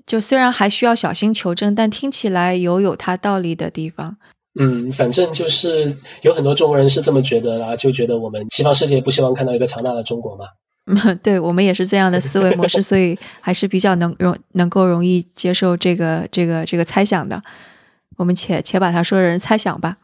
[0.08, 4.16] 就虽然还需要小心求证，但听起来有有它道理的地方。
[4.58, 10.46] 嗯，反正就是有很多中国人是这么觉得啦，就觉得我们西方世界不希望看到一个强大的中国嘛。
[11.22, 17.40] 对我们也是这样的思维模式， 所以还是比较能容能够容易接受这个这个这个猜想的。
[18.16, 19.98] 我们且且把它说人猜想吧。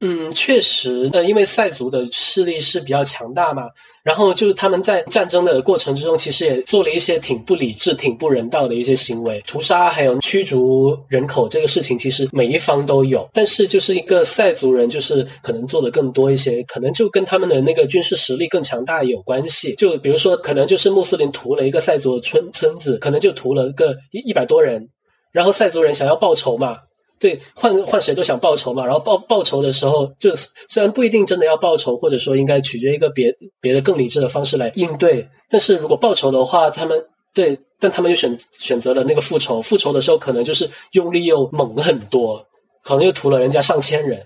[0.00, 3.70] 嗯，确实，呃，因为塞族的势力是比较强大嘛，
[4.02, 13.26] 然后就是他们在战争的过程之中，其实也做了一些挺不理智、挺不人道的一些行为，屠杀还有驱逐人口这个事情，其实每一方都有。
[13.32, 19.74] 但是就是一个塞族人，就是可能做的更多一些，可能就跟他们的那个军事实力更强大有关系。
[19.76, 24.90] 就比如说，可能就是穆斯林屠了一个塞族的村村子，可能就屠了个一一百多人，
[25.32, 26.80] 然后塞族人想要报仇嘛。
[27.18, 28.84] 对，换换谁都想报仇嘛。
[28.84, 30.34] 然后报报仇的时候，就
[30.68, 35.26] 虽然不一定真的要报仇，或者说应该取决一个别别的更理智的方式来应对。
[35.48, 37.02] 但是如果报仇的话，他们
[37.32, 39.62] 对，但他们又选选择了那个复仇。
[39.62, 42.44] 复仇的时候，可能就是用力又猛很多，
[42.82, 44.22] 可能又屠了人家上千人，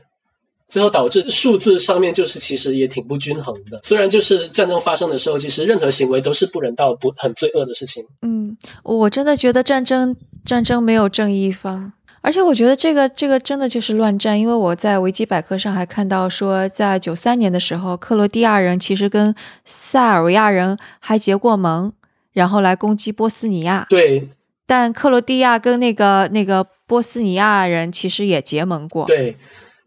[0.68, 3.81] 最后导致数字上面就是其实也挺不均衡的。
[3.83, 8.05] 虽然就是战争发生的时候，其实任何行为都是不人道、不很罪恶的事情。
[8.22, 11.92] 嗯，我真的觉得战争战争没有正义方。
[12.22, 21.92] 而且我觉得这个这个真的就是乱战，因为我在维基百科上还看到说，在九三年的时候，克罗地亚人其实跟塞尔维亚人还结过盟，
[22.33, 23.87] 然后来攻击波斯尼亚。
[23.88, 24.28] 对，
[24.66, 29.06] 但克罗地亚跟那个那个波斯尼亚人其实也结盟过。
[29.06, 29.38] 对，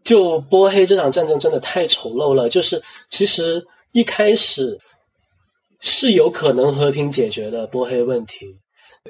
[0.02, 4.80] 就波黑这场战争真的太丑陋了，就是其实一开始
[5.78, 8.56] 是有可能和平解决的波黑问题。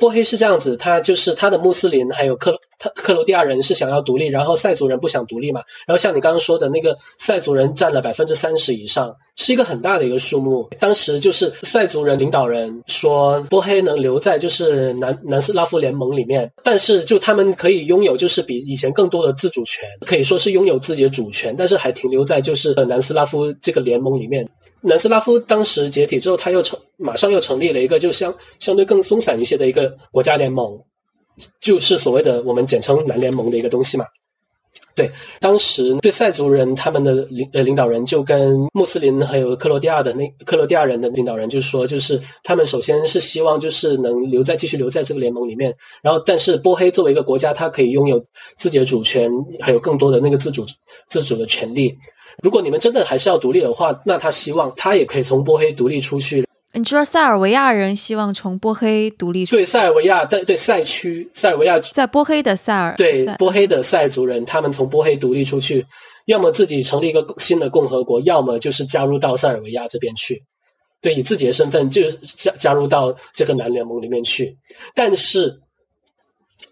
[0.01, 5.63] 波黑是这样子，他就是他的穆斯林还有克他克罗地亚人是想要独立，然后塞族人不想独立嘛。
[5.87, 10.69] 然后像你刚刚说的那个塞族人占了百分之三十以上，是一个很大的一个数目。
[10.81, 24.45] 当时就是塞族人领导人说，波黑能留在就是南南斯拉夫联盟里面，但是就他们可以拥有就是比以前更多的自主权，可以说是拥有自己的主权，但是还停留在就是南斯拉夫这个联盟里面。
[24.87, 30.79] 南斯拉夫当时解体之后，他又成马上又成立了一个就相相对更松散一些的一个国家联盟，
[31.61, 34.05] 就是所谓的我们简称南联盟的一个东西嘛。
[34.95, 48.25] 对，当时对塞族人他们的领呃领导人就跟穆斯林还有克罗地亚的那克罗地亚人的领导人就说，就是他们首先是希望就是能留在继续留在这个联盟里面，然后但是波黑作为一个国家，它可以拥有
[48.57, 49.29] 自己的主权，
[49.61, 50.65] 还有更多的那个自主
[51.09, 51.93] 自主的权利。
[52.43, 56.45] 如果你们真的还是要独立的话，那他希望他也可以从波黑独立出去。
[56.75, 59.57] 你知道塞尔维亚人希望从波黑独立出？
[59.57, 65.87] 对，塞尔维亚，对对，塞区，塞尔维亚在波黑的塞尔，对波黑的塞族人，他们从波黑独立出去，
[66.27, 70.43] 要么自己成立一个新的共和国，要么就是加入到塞尔维亚这边去，
[71.01, 74.57] 对，以自己的身份就是加加入到这个南联盟里面去。
[74.95, 75.61] 但是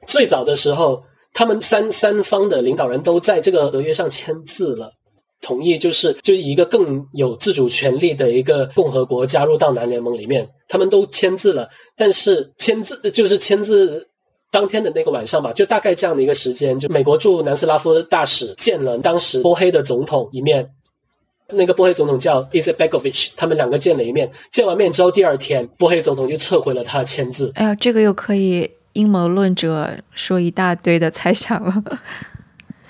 [0.07, 1.03] 最早的时候。
[1.35, 4.93] 他们三三方的领导人都在这个合约上签字了，
[5.43, 11.69] 同意就是就一个更有自主权利的一个共和国加入到南联盟里面，他们都签字了。
[11.95, 14.09] 但是签字就是签字
[14.51, 20.71] 当天的那个晚上吧，就大概这样的一个时间，就美国驻南斯拉夫大使见了当时波黑的总统一面，
[21.49, 24.31] 那个波黑总统叫 Izetbegovic，他们两个见了一面。
[24.51, 27.53] 见完面之后，第二天波黑总统就撤回了他的签字。
[27.57, 28.71] 哎呀，这个又可以。
[28.95, 31.83] 阴谋论者说一大堆的猜想了。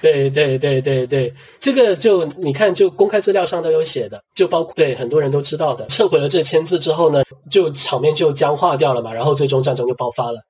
[0.03, 5.87] 对对对对对，这个就你看，就公开资料上都有写的，就包括对很多人都知道的。
[5.87, 10.41] 撤回了这签字之后呢，就场面就僵化掉了嘛，然后最终战争就爆发了。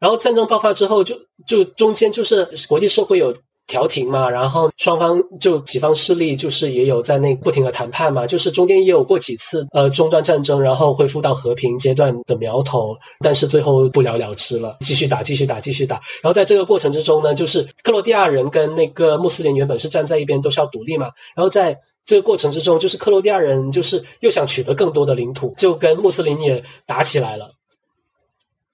[0.00, 3.32] 然后战争爆发之后，就就中间就是国际社会有。
[3.72, 15.96] 调停嘛，然后双方就几方势力就是也有在那不停的谈判嘛，就是中间也有过几次呃中断战争，然后恢复到和平阶段的苗头，但是最后不了了之了，继续打，继续打，继续打。
[16.22, 21.08] 然后在这个过程之中呢，就是克罗地亚人跟那个穆斯林原本是站在一边，都是要独立嘛。
[21.34, 27.50] 然后在这个过程之中，就是克罗地亚人就是又想取得更多的领土，就跟穆斯林也打起来了。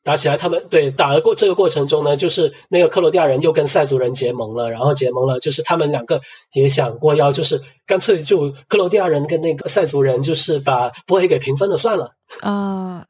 [0.08, 6.18] 打起来，他们对打的过这个过程中呢，就是那个克罗地亚人又跟塞族人结盟了，然后结盟了，就是他们两个
[6.54, 13.04] 也想过要，就是干脆就克罗地亚人跟那个塞族人，就是把波黑给平分了算了啊。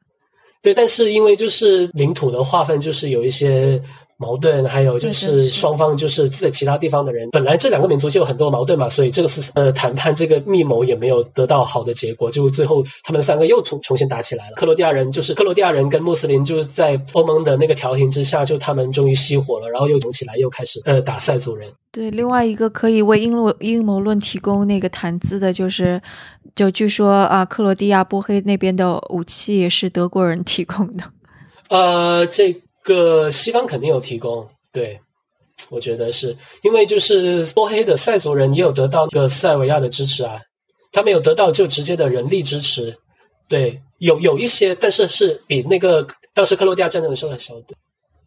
[0.61, 3.81] 对，但是因为就是领土的划分，就是有一些。
[4.19, 14.57] 矛盾，还有就是双方就是在其他地方的人，本来这两个民族就有很多矛盾嘛，所以这个是呃谈判这个密谋也没有得到好的结果，就最后他们三个又重重新打起来了。
[14.57, 21.71] 克罗地亚人就是克罗地亚人跟穆斯林就是在欧盟的那个调停之下，就他们终于熄火了，然后又重起来，又开始呃打塞族人。
[21.93, 26.03] 对，另外一个可以为阴谋阴谋论提供那个谈资的，就是
[26.57, 31.05] 就据说啊，克罗地亚波黑那边的武器是德国人提供的。
[31.71, 32.61] 呃，这。
[32.89, 34.99] 个西方肯定有提供，对，
[35.69, 40.41] 我觉得是因为就是波黑的塞族人也有得到个塞尔维亚的支持啊，
[40.91, 42.97] 他没有得到就直接的人力支持，
[43.47, 47.77] 对，有有一些，但是是比那个当时克罗地亚战争的时候还小的。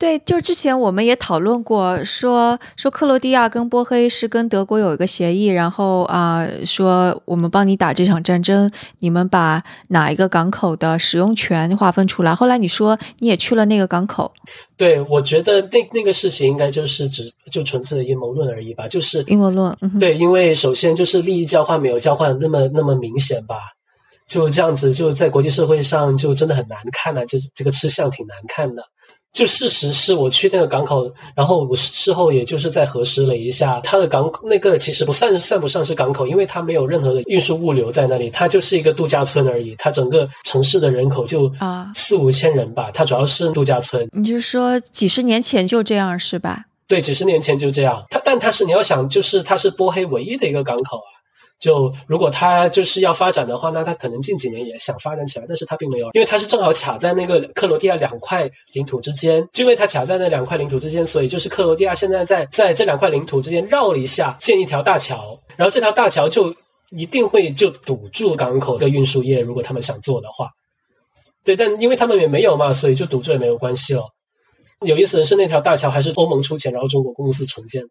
[0.01, 12.33] 对，就之前我们也讨论过，说说克罗地亚跟波黑是跟德国有一个协议，然后啊，说我们帮你打这场战争，你们把哪一个港口的使用权划分出来。
[12.33, 14.33] 后来你说你也去了那个港口，
[14.75, 19.77] 对我觉得那那个事情应该就是只就纯粹的阴谋论而已吧，就是阴谋论。
[19.99, 23.55] 对，因为首先就是利益交换没有交换那么那么明显吧，
[24.27, 28.81] 就这样子就在国际社会上就真的很难看啊，这这个吃相挺难看的。
[29.33, 39.73] 就事实是我去那个港口，然后我事后也就是在核实了一下，它的港口那个其实不算算不上是港口，因为它没有任何的运输物流在那里，它就是一个度假村而已。
[39.77, 44.05] 它整个城市的人口就啊四五千人吧，它主要是度假村。
[44.11, 46.65] 你就是说几十年前就这样是吧？
[46.87, 48.03] 对，几十年前就这样。
[48.09, 51.10] 它但它是你要想，就是它是波黑唯一的一个港口啊。
[51.61, 66.53] 就如果他就是要发展的话，那他可能近几年也想发展起来，但是他并没有，因为他是正好卡在那个克罗地亚两块领土之间，就因为他卡在那两块领土之间，所以就是克罗地亚现在在在这两块领土之间绕了一下，建一条大桥，然后这条大桥就
[66.89, 70.49] 一定会就堵住港口的运输业，如果他们想做的话，
[71.43, 74.03] 对，但因为他们也没有嘛，所以就堵住也没有关系了。
[74.83, 77.83] 有意思的是，那条大桥还是欧盟出钱，然后中国公司承建。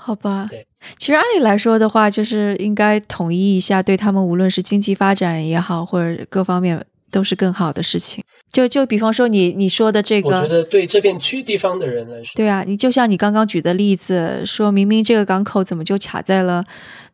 [0.00, 0.48] 好吧，
[0.96, 8.22] 其实按理来说的话，就是应该统一一下，对他们无论是经济发展也好，或者各方面都是更好的事情。
[8.52, 16.64] 就就比方说你你说的这个，我觉得对这片区地方的人来说，对啊，你就像你刚刚举的例子，说明明这个港口怎么就卡在了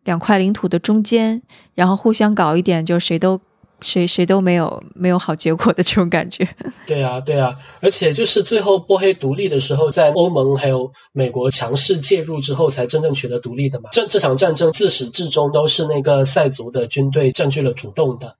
[0.04, 1.42] 两块领土的中间，
[1.74, 3.40] 然后互相搞一点，就谁都。
[3.84, 6.48] 谁谁都没有没有好结果的这种感觉。
[6.86, 13.90] 对啊，对啊，而且就是最后波黑独立的时候，在欧盟还有美国强势介入之后，才真正取得独立的嘛。
[13.92, 18.34] 这这场战争自始至终都是那个塞族的军队占据了主动的。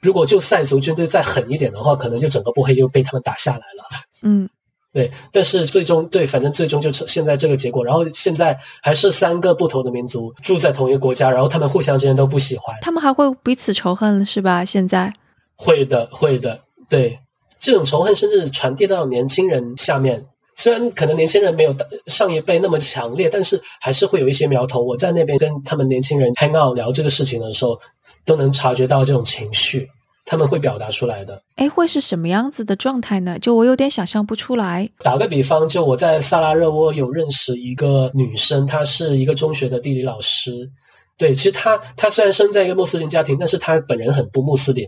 [0.00, 3.84] 如果就塞族军队再狠一点的话，可能就整个波黑就被他们打下来了。
[4.22, 4.48] 嗯。
[4.92, 7.82] 对，但是最终对，反正最终就成现在这个结果。
[7.84, 14.64] 然后现在还是三个不同的民族住在同一个国家，然后他们互相之间都不喜欢，他们还会彼此仇恨是吧？
[14.64, 15.14] 现在
[15.56, 16.60] 会的，会的。
[16.88, 17.18] 对，
[17.58, 20.26] 这种仇恨甚至传递到年轻人下面。
[20.54, 21.74] 虽然可能年轻人没有
[22.06, 24.82] 上一辈那么强烈，但是还是会有一些苗头。
[24.82, 27.80] 我在那边跟他们年轻人 hang out 聊这个事情的时候，
[28.26, 29.88] 都能察觉到这种情绪。
[30.24, 33.38] 他们会表达出来的，哎，会是什么样子的状态呢？
[33.38, 34.88] 就我有点想象不出来。
[35.00, 40.70] 打个比方，就我在萨拉热窝有认识一个女生，她是一个中学的地理老师。
[41.18, 44.86] 对，其实她她虽然生在一个穆斯林家庭，但是她本人很不穆斯林，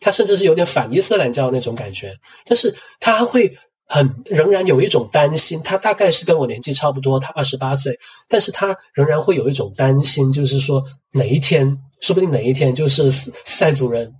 [0.00, 2.14] 她甚至是有点反伊斯兰教那种感觉。
[2.46, 3.54] 但是她会
[3.86, 10.82] 很仍然有一种担心，她大概是跟我年纪差不多，她二十八岁，但是她仍然会有一种担心，就是说
[11.12, 14.10] 哪一天，说不定哪一天就是塞族人。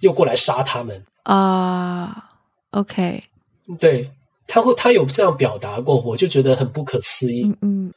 [0.00, 2.30] 又过来杀他们啊
[2.70, 3.22] ？OK，
[3.78, 4.10] 对，
[4.46, 7.44] 他会他有这样表达过，我就觉得很不可思议。
[7.44, 7.94] 嗯嗯，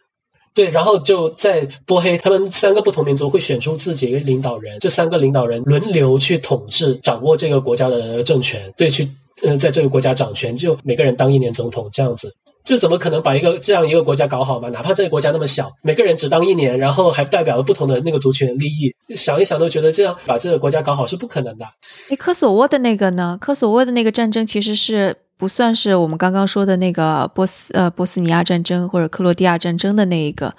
[0.54, 9.10] 对，然后就在波黑，他们三个不同民族会选出自己一个领导人，这三个领导人轮流去统治、掌握这个国家的政权，对，去
[9.43, 12.34] 呃在这个国家掌权，就每个人当一年总统这样子。
[12.64, 14.70] 这怎么可能把一个这样一个国家搞好嘛？
[14.70, 21.66] 哪怕这个国家那么小，每个人只当一年，然后还代表了不同的那个族群利益，想一想都觉得这样把这个国家搞好是不可能的。
[22.10, 23.38] 诶，科索沃的那个呢？
[23.39, 30.53] 科索沃的那个战争其实是不算是我们刚刚说的那个波斯呃波斯尼亚战争或者克罗地亚战争的那一个，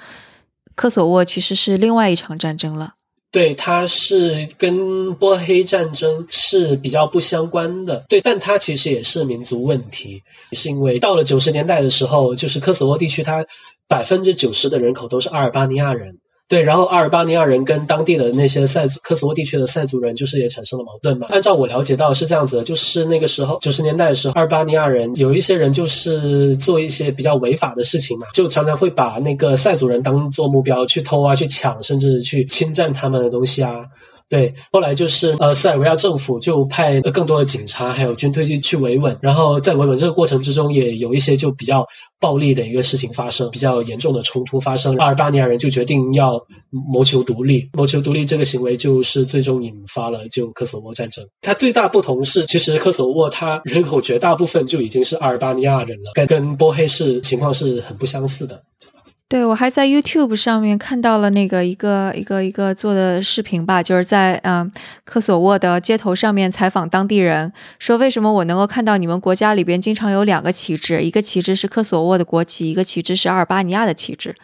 [0.74, 2.94] 科索沃其实是另外一场战争了。
[3.33, 8.05] 对，它是跟波黑战争是比较不相关的。
[8.09, 10.20] 对，但它其实也是民族问题，
[10.53, 13.47] 是因为到了九十年代的时候，就是科索沃地区，它
[13.87, 16.18] 百分之九十的人口都是阿尔巴尼亚人。
[16.51, 21.28] 对，然后阿尔巴尼亚人跟当地的那些塞族科索沃地区的塞族人，就是也产生了矛盾嘛。
[21.30, 33.86] 按照我了解到是这样子的，就是那个时候九十年代的时候，阿尔巴尼亚人有一些人就是做一些比较违法的事情嘛，就常常会把那个塞族人当做目标去偷啊、去抢，甚至去侵占他们的东西啊。
[34.31, 41.85] 对，后来就是呃，塞尔维亚政府就派更多的警察还有军队去去维稳，然后在维稳这个过程之中，也有一些就比较
[42.20, 44.95] 暴力的一个事情发生，比较严重的冲突发生。
[44.99, 46.41] 阿尔巴尼亚人就决定要
[46.93, 51.26] 谋求独立，谋求独立这个行为就是最终引发了就科索沃战争。
[51.43, 58.62] 它最大不同是，其实科索沃它人口绝大部分就已经是阿尔巴尼亚人了，跟跟波黑市情况是很不相似的。
[59.31, 64.68] 对，我还在 YouTube 上面看到了那个一个一个一个做的视频吧，就是在嗯
[65.05, 74.35] 科索沃的街头上面采访当地人，说为什么我能够看到你们国家里边经常有两个旗帜，一个旗帜是科索沃的国旗，一个旗帜是阿尔巴尼亚的旗帜，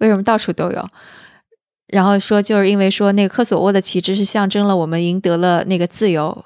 [0.00, 0.86] 为什么到处都有？
[1.86, 6.44] 然后说就是因为说那个科索沃的旗帜是象征了我们赢得了那个自由。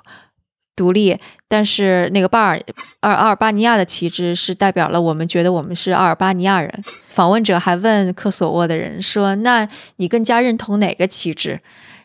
[0.81, 1.15] 独立，
[1.47, 2.59] 但是那个巴尔
[3.01, 6.73] 阿阿尔巴尼亚的旗帜是代表了我们觉得我们是阿尔巴尼亚人。
[7.11, 11.61] 访问者还问科索沃的人说：“那你更加认同哪个旗帜？”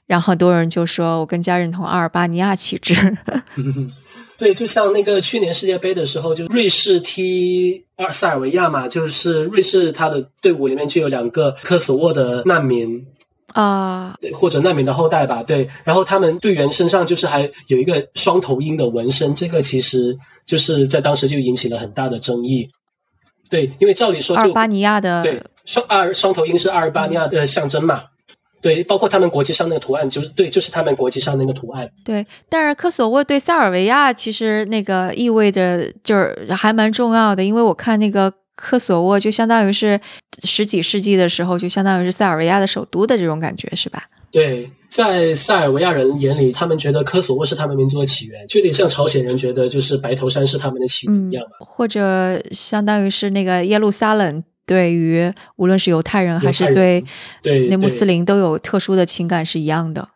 [0.08, 3.18] 然后很多人就说：“我更加认同阿尔巴尼亚旗帜。
[4.38, 13.06] ”对，就像那个去年世界杯的时候，就瑞士踢阿塞尔维亚嘛，就是瑞士他的队伍里面就有两个科索沃的难民。
[13.56, 15.66] 啊，对，或者难民的后代吧，对。
[15.86, 20.14] 然后他们队员身上就是还有一个双头鹰的纹身，这个其实
[20.45, 22.68] 就是在当时就引起了很大的争议。
[23.49, 28.03] 对，因为照理说，阿尔巴尼亚的对双二双头鹰是阿尔巴尼亚的象征嘛。
[28.62, 31.89] 对，包括他们国旗上那个图案，就是对，就是他们国旗上那个图案。
[32.03, 38.34] 对，但是科索沃对塞尔维亚其实那个意味着就是还蛮重要的，因为我看那个。
[38.56, 39.99] 科索沃就相当于是
[40.43, 44.06] 十几世纪的时候，就相当于是塞尔维亚的首都的这种感觉，是吧？
[44.32, 57.03] 对，在塞尔维亚人眼里，他们觉得科索沃是他们民族的起源，就有点像朝鲜人觉得就是白头山是他们的起源一样或者相当于是那个耶路撒冷，对于无论是犹太人还是对
[57.41, 60.10] 对那穆斯林都有特殊的情感是一样的。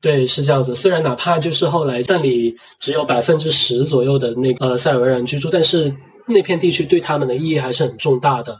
[0.00, 0.74] 对，是这样子。
[0.74, 5.92] 虽然哪怕就是后来那里只有百分之十左右的那个塞尔维亚人居住，但是。
[6.28, 8.58] 那片地区对他们的意义还是很重大的，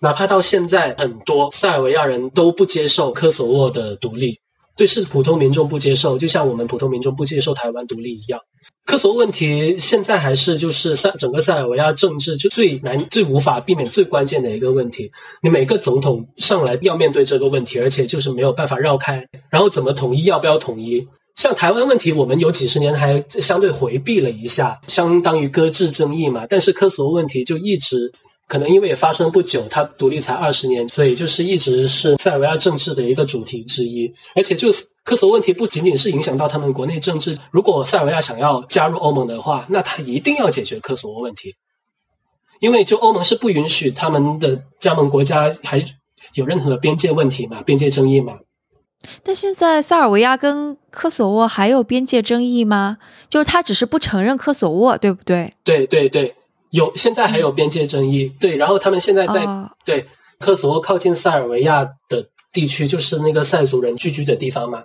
[0.00, 4.38] 哪怕到现在，很多塞尔维亚人都不接受科索沃的独立，
[4.76, 8.40] 对是普通民众不接受，就像我们普通民众不接受台湾独立一样。
[8.84, 15.10] 科索沃问题现在还是就是塞整个塞尔维亚政治就最难、最无法避免、最关键的一个问题。
[15.42, 19.26] 你每个总统上来要面对这个问题，而且就是没有办法绕开。
[19.50, 20.24] 然后怎么统一？
[20.24, 21.06] 要不要统一？
[21.38, 26.44] 像台湾问题，我们有几十年还相对回避了一下，相当于搁置争议嘛。
[26.50, 28.12] 但是科索沃问题就一直，
[28.48, 34.12] 可能因为也发生不久，它独立才二十年，所以就是一直是塞尔维亚政治的一个主题之一。
[34.34, 34.66] 而且就
[35.04, 41.54] 科索沃问题不仅仅是影响到他们国内政治，如果塞尔维亚想要加入欧盟的话，那他一定要解决科索沃问题，
[42.58, 45.78] 因为就欧盟是不允许他们的加盟国家还
[46.34, 48.40] 有任何边界问题嘛，边界争议嘛。
[49.22, 52.98] 但现在塞尔维亚跟科索沃还有边界争议吗？
[53.28, 55.54] 就是他只是不承认科索沃，对不对？
[55.62, 56.34] 对对对，
[56.70, 58.32] 有现在还有边界争议。
[58.40, 59.46] 对，然后他们现在在
[59.84, 60.06] 对
[60.40, 64.82] 科索沃靠近塞尔维亚的地区，就是那个塞族人聚居的地方嘛。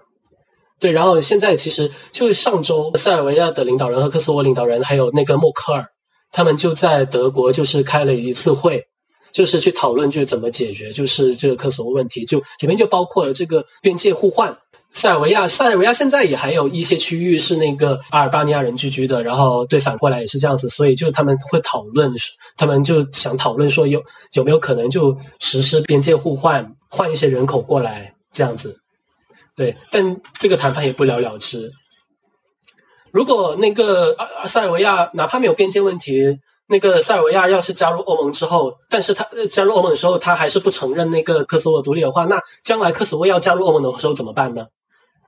[0.79, 5.87] 对，然后现在其实就是上周，塞尔维亚的领导人和科索沃领导人还有那个默克尔，
[6.31, 8.85] 他们就在德国就是开了一次会。
[9.33, 14.55] 就是去讨论，就是怎么解决，就是这个科索沃问题，就里面就包括了这个边界互换。
[14.95, 22.13] 塞尔维亚，塞尔维亚现在也还有一些区域是那个阿尔巴尼亚人聚居的，然后对反过来也是这样子，所以就他们会讨论，
[22.55, 23.99] 他们就想讨论说有
[24.33, 28.77] 有没有可能就实施边界互换，换一些人口过来这样子。
[29.55, 31.71] 对，但这个谈判也不了了之。
[33.11, 34.15] 如果那个
[34.45, 36.37] 塞尔维亚哪怕没有边界问题。
[36.67, 44.65] 那个塞尔维亚要是加入欧盟之后，但是他加入欧盟的时候，他还是不承认那个科索沃独立的话，那将来科索沃要加入欧盟的时候怎么办呢？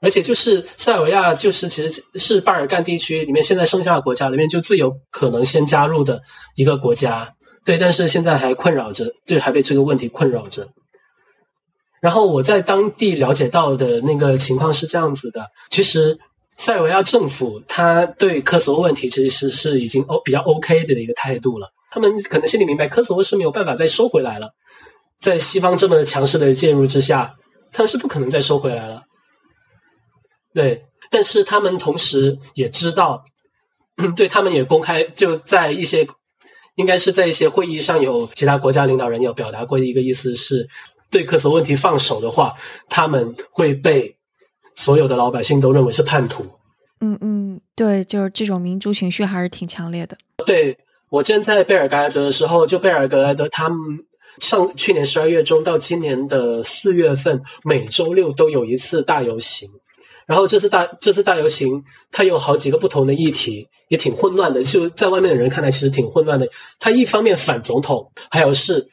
[0.02, 6.22] 而且就是塞尔维亚，就是其实是巴尔干地区里面现在剩下的国家里面就最有可能先加入的
[6.56, 7.34] 一个国家。
[7.64, 10.68] 对，但是现在还困扰着，对还被这个问题困扰着。
[12.02, 16.20] 然后我在当地了解到的那个情况是这样子的：其实
[16.58, 21.70] 塞尔维亚政府他对科索沃问题其实是已经 O 比较 OK 的一个态度了。
[21.92, 24.50] 他们可能心里明白，科索沃是没有办法再收回来了。
[25.20, 27.36] 在西方这么强势的介入之下，
[27.72, 29.04] 他是不可能再收回来了。
[30.54, 33.24] 对，但是他们同时也知道，
[34.16, 36.06] 对他们也公开就在一些，
[36.76, 40.68] 应该是在一些会议上有其他国家领导人有表达过一个意思是，
[41.10, 42.54] 对科索沃问题放手的话，
[42.90, 44.15] 他们会被
[44.76, 46.46] 所有的老百姓都认为是叛徒。
[47.02, 50.18] 嗯嗯，对，就是这种民族情绪还是挺强烈的。
[50.46, 50.78] 对
[51.10, 53.78] 我之前在贝尔格莱德的时候，就贝尔格莱德他们
[54.40, 59.70] 上去年十二月中到今年的四月份，每周六都有一次大游行。
[60.26, 64.64] 然后这次大这次大游行，它有好几个不同的议题，也挺混乱的。
[64.64, 66.48] 就在外面的人看来，其实挺混乱的。
[66.80, 68.88] 他一方面反总统，还有是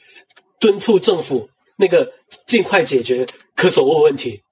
[0.60, 2.12] 敦促政府那个
[2.46, 3.26] 尽快解决
[3.56, 4.42] 科索沃问题。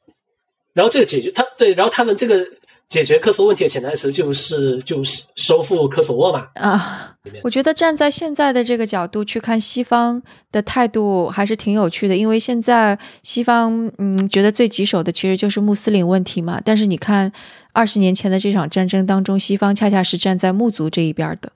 [0.75, 2.47] 然后这个解决，他对，然后他们这个。
[2.91, 7.15] 解决科索问题的潜台词就是就是收复科索沃嘛啊！
[7.45, 16.61] 我觉得站在现在的这个角度去看西方的态度还是挺有趣的，因为现在西方嗯觉得最棘手的其实就是穆斯林问题嘛。
[16.65, 17.31] 但是你看
[17.73, 21.53] 二十年前的这场战争当中，西方恰恰是站在穆族这一边的。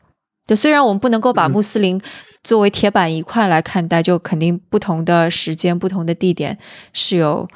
[0.46, 2.00] 对，虽然我们不能够把穆斯林
[2.44, 6.56] 作为铁板一块来看待，就肯定不同的时间、不同的地点
[6.92, 7.48] 是有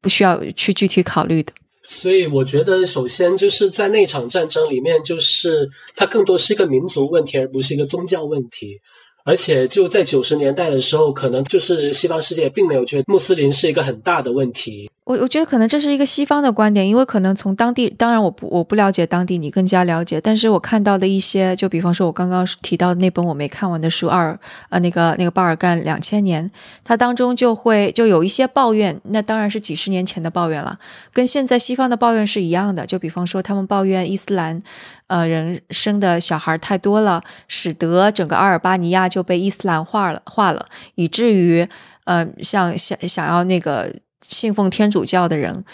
[0.00, 1.52] 不需要去具体考虑的。
[1.82, 8.78] 所以我觉得，首先就是在那场战争里面，就是它更多是一个民族问题，而不是一个宗教问题。
[9.24, 14.90] 而且就在九十年代的时候，可能就是西方世界并没有觉得穆斯林是一个很大的问题。
[15.04, 20.20] 我我觉得可能这是一个西方的观点，因为可能从当地，当然我不我不了解当地，你更加了解。
[20.20, 26.46] 但是我看到的一些，就比方说我刚刚提到的那本我没看完的书《二呃那个那个巴尔干两千年》，
[26.84, 30.78] 它当中就会就有一些抱怨，那当然是几十年前的抱怨了，
[31.12, 32.86] 跟现在西方的抱怨是一样的。
[32.86, 34.62] 就比方说他们抱怨伊斯兰
[35.10, 41.68] 呃人生的小孩太多了，使得整个阿尔巴尼亚就被伊斯兰化了化了，以至于
[42.04, 43.92] 呃像想想要那个。
[44.22, 45.64] 信奉天主教的人，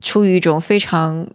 [0.00, 1.26] 出于一种非常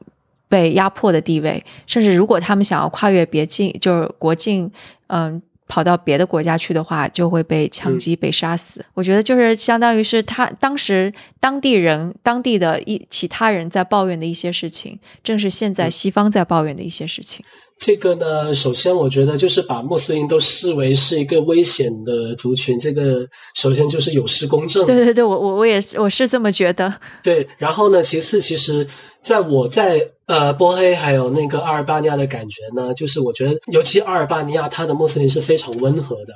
[0.47, 4.71] 被压迫的地位，甚至如果他们想要跨越别境，就是国境，
[5.07, 8.85] 嗯，跑到别的国家去的话，就会被枪击、被杀死。
[8.93, 17.43] 我觉得就是相当于是他当时当地人、当地的一其他人在抱怨的一些事情，正是现在西方在抱怨的一些事情。
[17.77, 24.85] 这个呢，首先我觉得就是把穆斯林都视为是一个危险的族群，这个首先就是有失公正。
[24.85, 26.93] 对对对，我我我也是我是这么觉得。
[27.21, 28.87] 对，然后呢，其次，其实
[29.21, 36.33] 在我在呃波黑还有那个阿尔巴尼亚的感觉呢，就是我觉得尤其阿尔巴尼亚，它的穆斯林是非常温和的。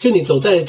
[0.00, 0.64] 就你走在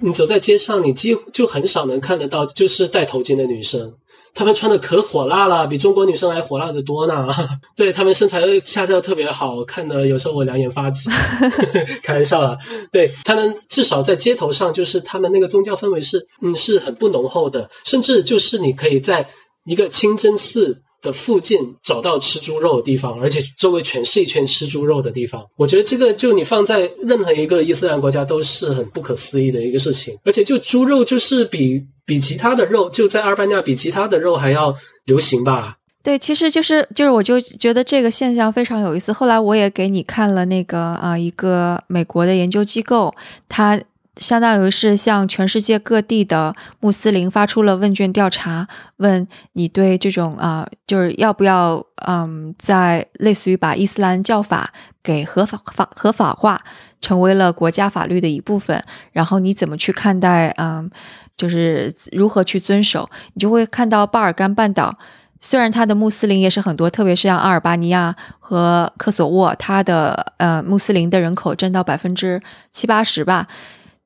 [0.00, 3.92] 你走在街上，你几乎就很少能看得到就是戴头巾的女生。
[4.34, 7.28] 他们穿的可火辣了，比中国女生还火辣的多呢。
[7.76, 11.10] 对他们身材恰恰特别好看的，有时候我两眼发直。
[12.02, 12.58] 开玩笑了，
[12.90, 19.28] 对他们至少在街头上，就是他们那个宗教氛围是嗯是很不浓厚的，甚至就是你可以在
[19.64, 20.82] 一个清真寺。
[21.02, 25.44] 的附近找到吃猪肉的地方，而且周围全是一圈吃猪肉的地方。
[25.56, 30.16] 我觉得这个就你放在任何一个伊斯兰国家都是很不可思议的一个事情。
[30.24, 34.74] 而且就猪肉就是比比其他的肉，就在阿尔巴尼亚比其他的肉还要
[35.04, 35.76] 流行吧？
[36.02, 39.12] 对，其实就是就是我就觉得这个现象非常有意思。
[39.12, 43.14] 后来我也给你看了那个啊一个美国的研究机构，
[43.48, 43.80] 它。
[44.16, 56.62] 相当于是向全世界各地的穆斯林发出了问卷调查，问你对这种啊，就是要不要嗯，在类似于把伊斯兰教法给合法法合法化，
[57.00, 60.90] 成为了国家法律的一部分，然后你怎么去看待嗯，
[61.34, 63.08] 就是如何去遵守？
[63.32, 64.98] 你就会看到巴尔干半岛，
[65.40, 73.48] 虽然它的穆斯林也是很多，特别是像阿尔巴尼亚和科索沃，它的呃穆斯林的人口占到百分之七八十吧。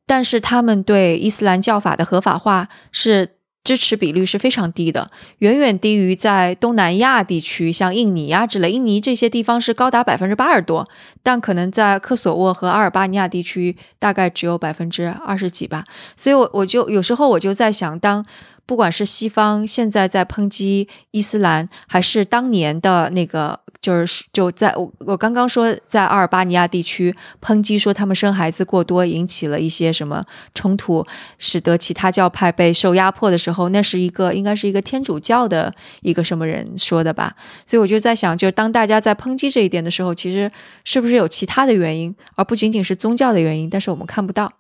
[0.07, 3.31] 但是他们对伊斯兰教法的合法化是
[3.65, 10.89] 支持比率是非常低的，远远低于在东南亚地区，像印尼啊之类，印尼这些地方是高达百分之八十多，
[11.25, 15.85] 但可能在科索沃和阿尔巴尼亚地区大概只有百分之二十几吧。
[16.17, 18.25] 所以，我我就有时候我就在想，当
[18.67, 31.07] 不管是西方现在在抨击伊斯兰，还是当年的那个，就是就在我我刚刚说在阿尔巴尼亚地区抨击说他们生孩子过多，引起了一些什么冲突，
[31.39, 37.37] 使得其他教派被受压迫的时候，那是一个应该是一个天主教的一个什么人说的吧？
[37.65, 40.51] 所以我就在想，就是当大家在抨击这一点的时候，其实
[40.83, 43.71] 是不是有其他的原因，而不仅仅是宗教的原因？
[43.71, 44.55] 但是我们看不到。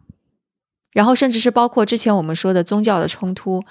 [0.92, 3.62] 然后，甚至是包括之前我们说的宗教的冲突，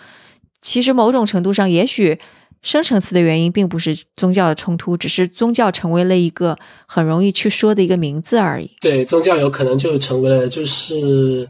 [0.62, 2.20] 其实某种程度上，也许
[2.62, 8.72] 深层次的原因并不是宗教的冲突，只是宗教成为了一个很容易去说的一个名字而已。
[8.82, 11.48] 对，宗教有可能就成为了，就是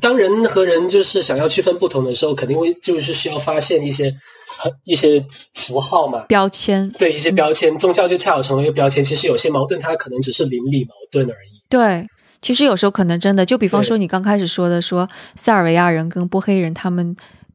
[0.00, 4.14] 当人和人就是想要区分不同的时候，肯定会就是需要发现一些
[4.84, 6.88] 一些符号嘛，标签。
[6.98, 9.02] 对，一些标签，宗教就恰好成为一个标签。
[9.02, 11.62] 其实有些矛盾，它可能只是邻里矛盾而已。
[11.68, 12.06] 对。
[12.40, 17.14] 其实有时候可能真的，就比方说你刚开始说的，说塞尔维亚人跟波黑人他们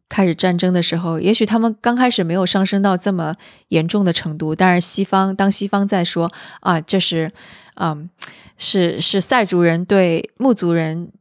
[0.09, 3.35] 开始战争的时候，也许他们刚开始没有上升到这么
[3.69, 6.31] 严重的程度，但是西方当西方在说
[6.61, 7.31] 啊，这是，
[7.75, 8.09] 嗯，
[8.57, 11.11] 是是塞族人对穆族人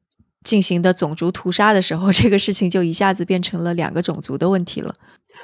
[0.44, 4.94] 进行的种族屠杀的时候， 这个事情就一下子变成了两个种族的问题了。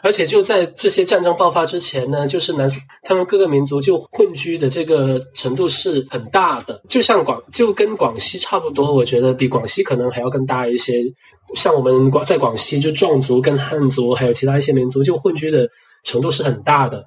[0.05, 2.69] 而且就在这些战争爆发之前呢，就是南
[3.05, 10.95] 他们各个民族就混居的这个程度是很大的，就像广就跟广西差不多，我觉得比广西可能还要更大一些。
[11.55, 15.69] 像我们广在广西，就壮族跟汉族还有其他一些民族就混居的
[16.05, 17.05] 程度是很大的。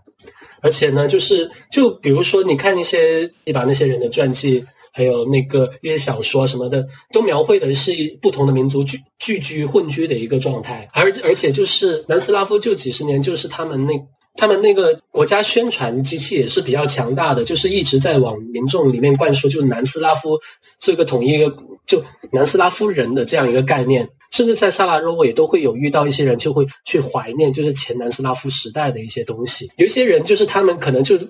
[0.62, 4.66] 而且呢，就是就比如说你看一些你把那些人的传记。
[4.98, 7.92] 还有那个一些小说什么的，都描绘的是
[8.22, 13.92] 不同的民族聚聚居混居的一个状态，而而且就是南斯拉夫就几十年，就是他们那
[14.38, 20.40] 他们那个国家宣传机器也是比较强大的，就是一直在往民众里面灌输，就南斯拉夫
[20.80, 21.54] 做一个统一一个
[21.86, 31.26] 就南斯拉夫人的这样一个概念，甚至在萨拉热窝也都会有遇到一些人就会去怀念，就是前南斯拉夫时代的一些东西，有一些人就是他们可能就是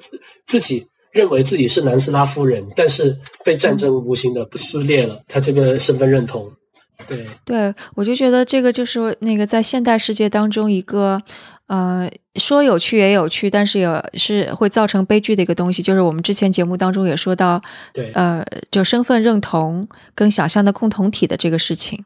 [0.47, 0.88] 自己。
[1.12, 6.51] 认为自己是南斯拉夫人，但是被战争无形的撕裂了他这个身份认同。
[7.08, 11.22] 对，对我就觉得这个就是那个在现代世界当中一个，
[11.68, 17.62] 呃，说有趣也有趣，但是也是会造成悲剧的一个东西，就是我们之前节目当中也说到，
[17.93, 22.03] 对，呃，就身份认同跟想象的共同体的这个事情，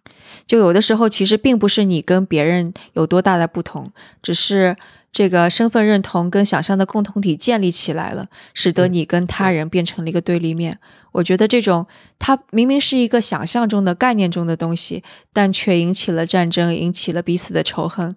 [0.50, 3.91] 就有的时候其实并不是你跟别人有多大的不同，
[4.24, 4.76] 只是。
[5.12, 10.78] 这个身份认同跟想象的共同体建立起来了，使得你跟他人变成了一个对立面。
[11.14, 11.88] 我觉得这种
[12.20, 18.16] 它明明是一个想象中的概念中的东西，但却引起了战争，引起了彼此的仇恨。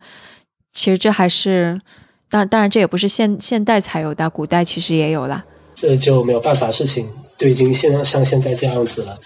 [0.71, 1.81] 其实这还是，
[2.29, 5.47] 当当然这也不是现现代才有的，古代其实也有了。
[5.75, 7.09] 这就没有办法，事情
[7.39, 9.19] 都已经现像现在这样子了。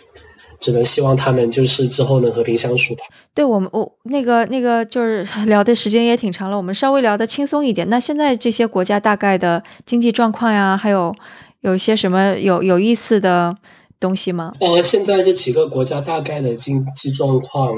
[0.58, 3.02] 只能希望他们就是之后能和平相处吧。
[3.34, 7.88] 对我们，我那个那个就是 聊的时间也挺长了，我们稍微聊的轻松一点。
[7.88, 11.14] 那现在这些国家大概的经济状况呀，还有
[11.60, 13.56] 有一些什么有有意思的
[13.98, 14.52] 东西吗？
[14.60, 17.74] 呃，现在这几个国家大概的经济状况，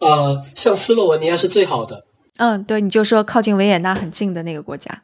[0.00, 2.04] 呃，像斯洛文尼亚是最好的。
[2.38, 5.02] 嗯，对，你就说靠近维也纳很近的那个国家。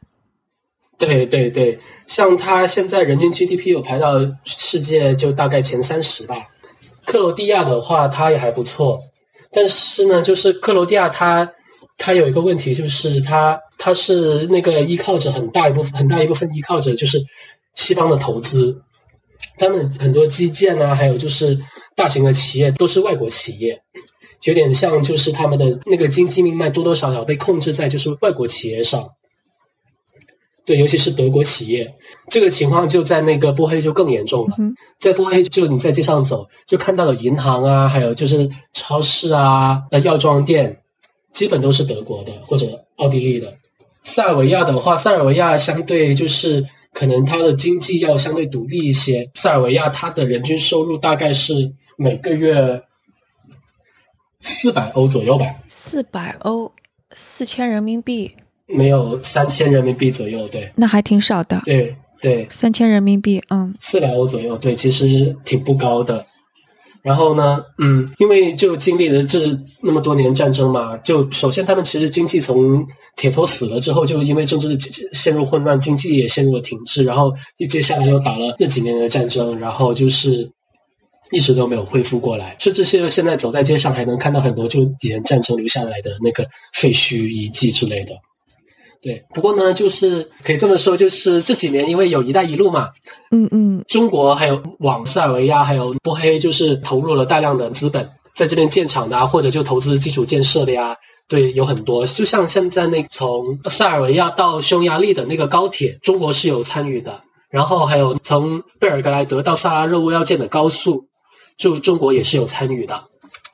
[0.97, 6.35] 对对对，像它现在人均 GDP 有排到世界就大概前三十吧。
[7.09, 8.99] 克罗地亚的话，它也还不错，
[9.51, 11.51] 但是呢，就是克罗地亚它
[11.97, 17.19] 它有一个问题，就是它它是那个依靠着很大一部分很大一部分依靠着就是
[17.73, 18.79] 西方的投资，
[19.57, 21.57] 他们很多基建啊，还有就是
[21.95, 23.81] 大型的企业都是外国企业，
[24.43, 29.09] 有点像就是他们的那个经济命脉多多少少被控制在就是外国企业上。
[30.69, 31.91] 对，尤其是德国企业，
[32.29, 34.55] 这个情况就在那个波黑就更严重了。
[34.99, 40.79] 在波黑，就你在街上走，就看到了银行啊，还有就是超市啊、呃药妆店，
[41.33, 43.51] 基本都是德国的或者奥地利的。
[44.03, 46.63] 塞尔维亚的话，塞尔维亚相对就是
[46.93, 49.27] 可能它的经济要相对独立一些。
[49.33, 52.79] 塞尔维亚它的人均收入大概是每个月
[54.39, 55.47] 四百欧左右吧。
[55.67, 56.71] 四百欧，
[57.15, 58.35] 四千人民币。
[58.69, 61.61] 没有三千人民币左右，对，那还挺少的。
[61.65, 66.25] 对对，三千人民币，嗯，四百欧左右，对，其实挺不高的。
[67.01, 69.39] 然后呢，嗯，因为就经历了这
[69.81, 74.77] 那么多年战争嘛，就首先他们其实经济从铁托死了之后，就因为政治
[75.13, 77.05] 陷入混乱，经济也陷入了停滞。
[77.05, 77.33] 然后
[77.69, 80.51] 接下来又打了这几年的战争，然后就是
[81.31, 82.53] 一直都没有恢复过来。
[82.59, 88.13] 甚至是现在走在街上，还能看到很多就以前战争留下来的那个废墟遗迹之类的。
[89.01, 92.89] 对，不过呢，就是可以这么说，就是这几年因为有一带一路嘛，
[93.31, 100.95] 嗯嗯，中国还有往塞尔维亚还有波黑，就是投入了大量的资本在这边建厂的啊，或者就投资基础建设的呀，
[101.27, 102.05] 对，有很多。
[102.05, 107.21] 就像现在那从塞尔维亚到匈牙利的那个高铁，中国是有参与的。
[107.49, 111.03] 然后还有从贝尔格莱德到萨拉热窝要建的高速，
[111.57, 113.03] 就中国也是有参与的。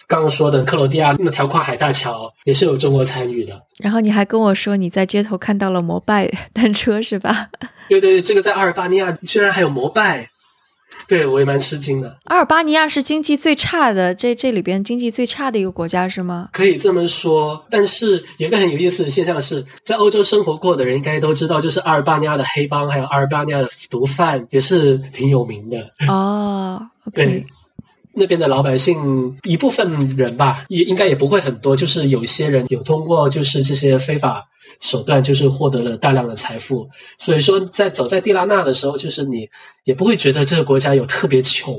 [0.08, 3.62] 刚刚说的克罗地亚那条跨海大桥也是有中国参与的。
[3.78, 7.50] 然后你还跟我说你在街头看到了摩拜单车是吧？
[7.90, 10.30] 对对对，这个在阿尔巴尼亚居然还有摩拜。
[11.08, 12.18] 对，我也蛮吃惊的。
[12.24, 16.50] 阿尔巴尼亚是经济最差的，这这里边经济最差的一个国家是吗？
[16.52, 25.92] 可以这么说，但是有一个很有意思的现象是，在欧洲生活过的人应该都知道，就是阿尔巴尼亚的黑帮还有阿尔巴尼亚的毒贩也是挺有名的。
[26.08, 26.82] 哦，
[27.14, 27.46] 对。
[28.16, 34.44] 那边的老百姓一部分人吧，也应该也不会很多，就是有一些人有通过就是这些非法
[34.82, 36.88] 手段，就是获得了大量的财富。
[37.18, 39.48] 所以说，在走在蒂拉纳的时候，就是你
[39.84, 41.76] 也不会觉得这个国家有特别穷，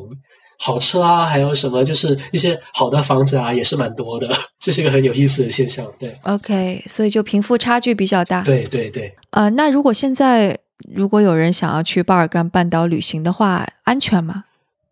[0.59, 4.29] 好车啊，还有什么就是一些好的房子啊，也是蛮多的。
[4.61, 5.87] 这是一个很有意思的现象。
[5.99, 8.43] 对，OK，所以就贫富差距比较大。
[8.43, 9.15] 对对对。
[9.31, 10.59] 呃，那如果现在
[10.91, 14.45] 如果有人想要去巴尔干半岛旅行的话，安全吗？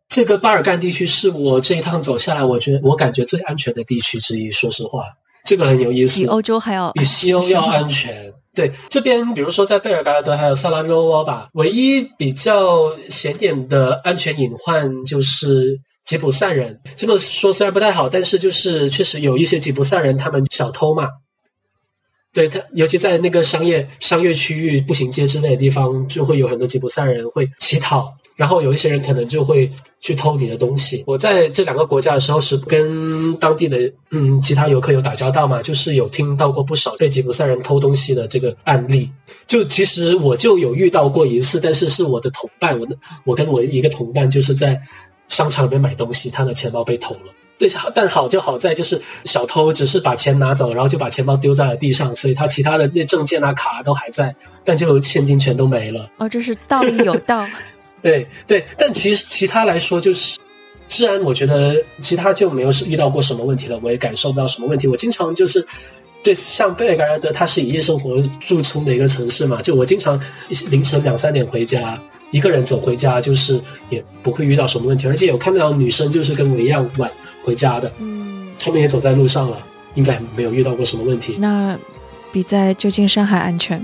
[0.08, 4.50] 这个巴尔干地区是我这一趟走下来，我觉得我感觉最安全的地区之一。
[4.50, 5.04] 说实话，
[5.44, 8.32] 这个很有意思，比欧洲还要比西欧要安全。
[8.54, 16.78] 对，这边比如说在贝尔格莱德还有萨拉热窝吧，唯一比较显点的安全隐患就是吉普赛人。
[16.94, 21.08] 这么说虽然不太好，但是就是确实有一些吉普赛人，他们小偷嘛。
[22.32, 28.14] 对他，尤其在那个商业商业区域、步行街之类的地方，就会有很多吉普赛人会乞讨。
[28.36, 29.70] 然后有一些人可能就会
[30.00, 31.04] 去偷你的东西。
[31.06, 39.10] 我在这两个国家的时候是跟当地的嗯其他游客有打交道嘛，就是有听到过不少被吉普赛人偷东西的这个案例。
[39.46, 44.80] 就其实我就有遇到过一次，但是是我的同伴，我的我跟我一个同伴就是在
[45.28, 47.32] 商场里面买东西，他的钱包被偷了。
[47.56, 56.10] 对，但好就好在就是小偷只是把钱拿走，然后就把钱包丢在了地上，所以他其他的那证件啊卡都还在，但就现金全都没了。
[56.18, 57.46] 哦，这是道义有道。
[58.04, 60.38] 对对，但其实其他来说就是
[60.90, 64.86] 治安，我觉得其他就没有是遇到过什么问题了，我也感受不到什么问题。
[64.86, 65.66] 我经常就是
[66.22, 70.20] 对像贝尔格莱德，它是以夜生活著称的一个城市嘛，就我经常
[70.68, 71.98] 凌晨两三点回家，
[72.30, 75.06] 一个人走回家，就是也不会遇到什么问题。
[75.06, 77.10] 而且有看到女生就是跟我一样晚
[77.42, 79.56] 回家的，嗯，他们也走在路上了，
[79.94, 81.36] 应该没有遇到过什么问题。
[81.38, 81.74] 那
[82.30, 83.82] 比在旧金山还安全。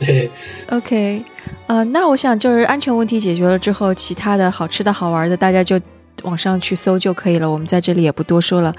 [0.06, 0.30] 对
[0.70, 1.22] ，OK。
[1.66, 5.78] 呃，那我想就是安全问题解决了之后，其他的好吃的好玩的，大家就
[6.22, 7.48] 网上去搜就可以了。
[7.48, 8.74] 我们在这里也不多说了，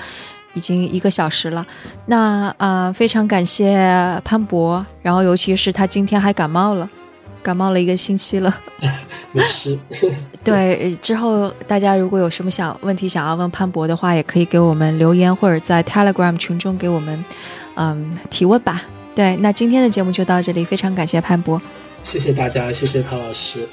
[0.55, 1.65] 已经一个小时了。
[2.07, 6.89] 那呃，非常感谢潘博，然后尤其是他今天还感冒了，
[7.41, 8.53] 感冒了一个星期了。
[9.31, 9.79] 没事。
[10.43, 17.23] 对，之后大家如果有什么想问题想要问潘博的话，也可以给我们留言或者在 Telegram 群中给我们
[17.75, 18.81] 嗯提问吧。
[19.21, 21.61] 对，那今天的节目就到这里，非常感谢潘博。
[22.03, 23.69] 谢谢大家，谢谢陶老师。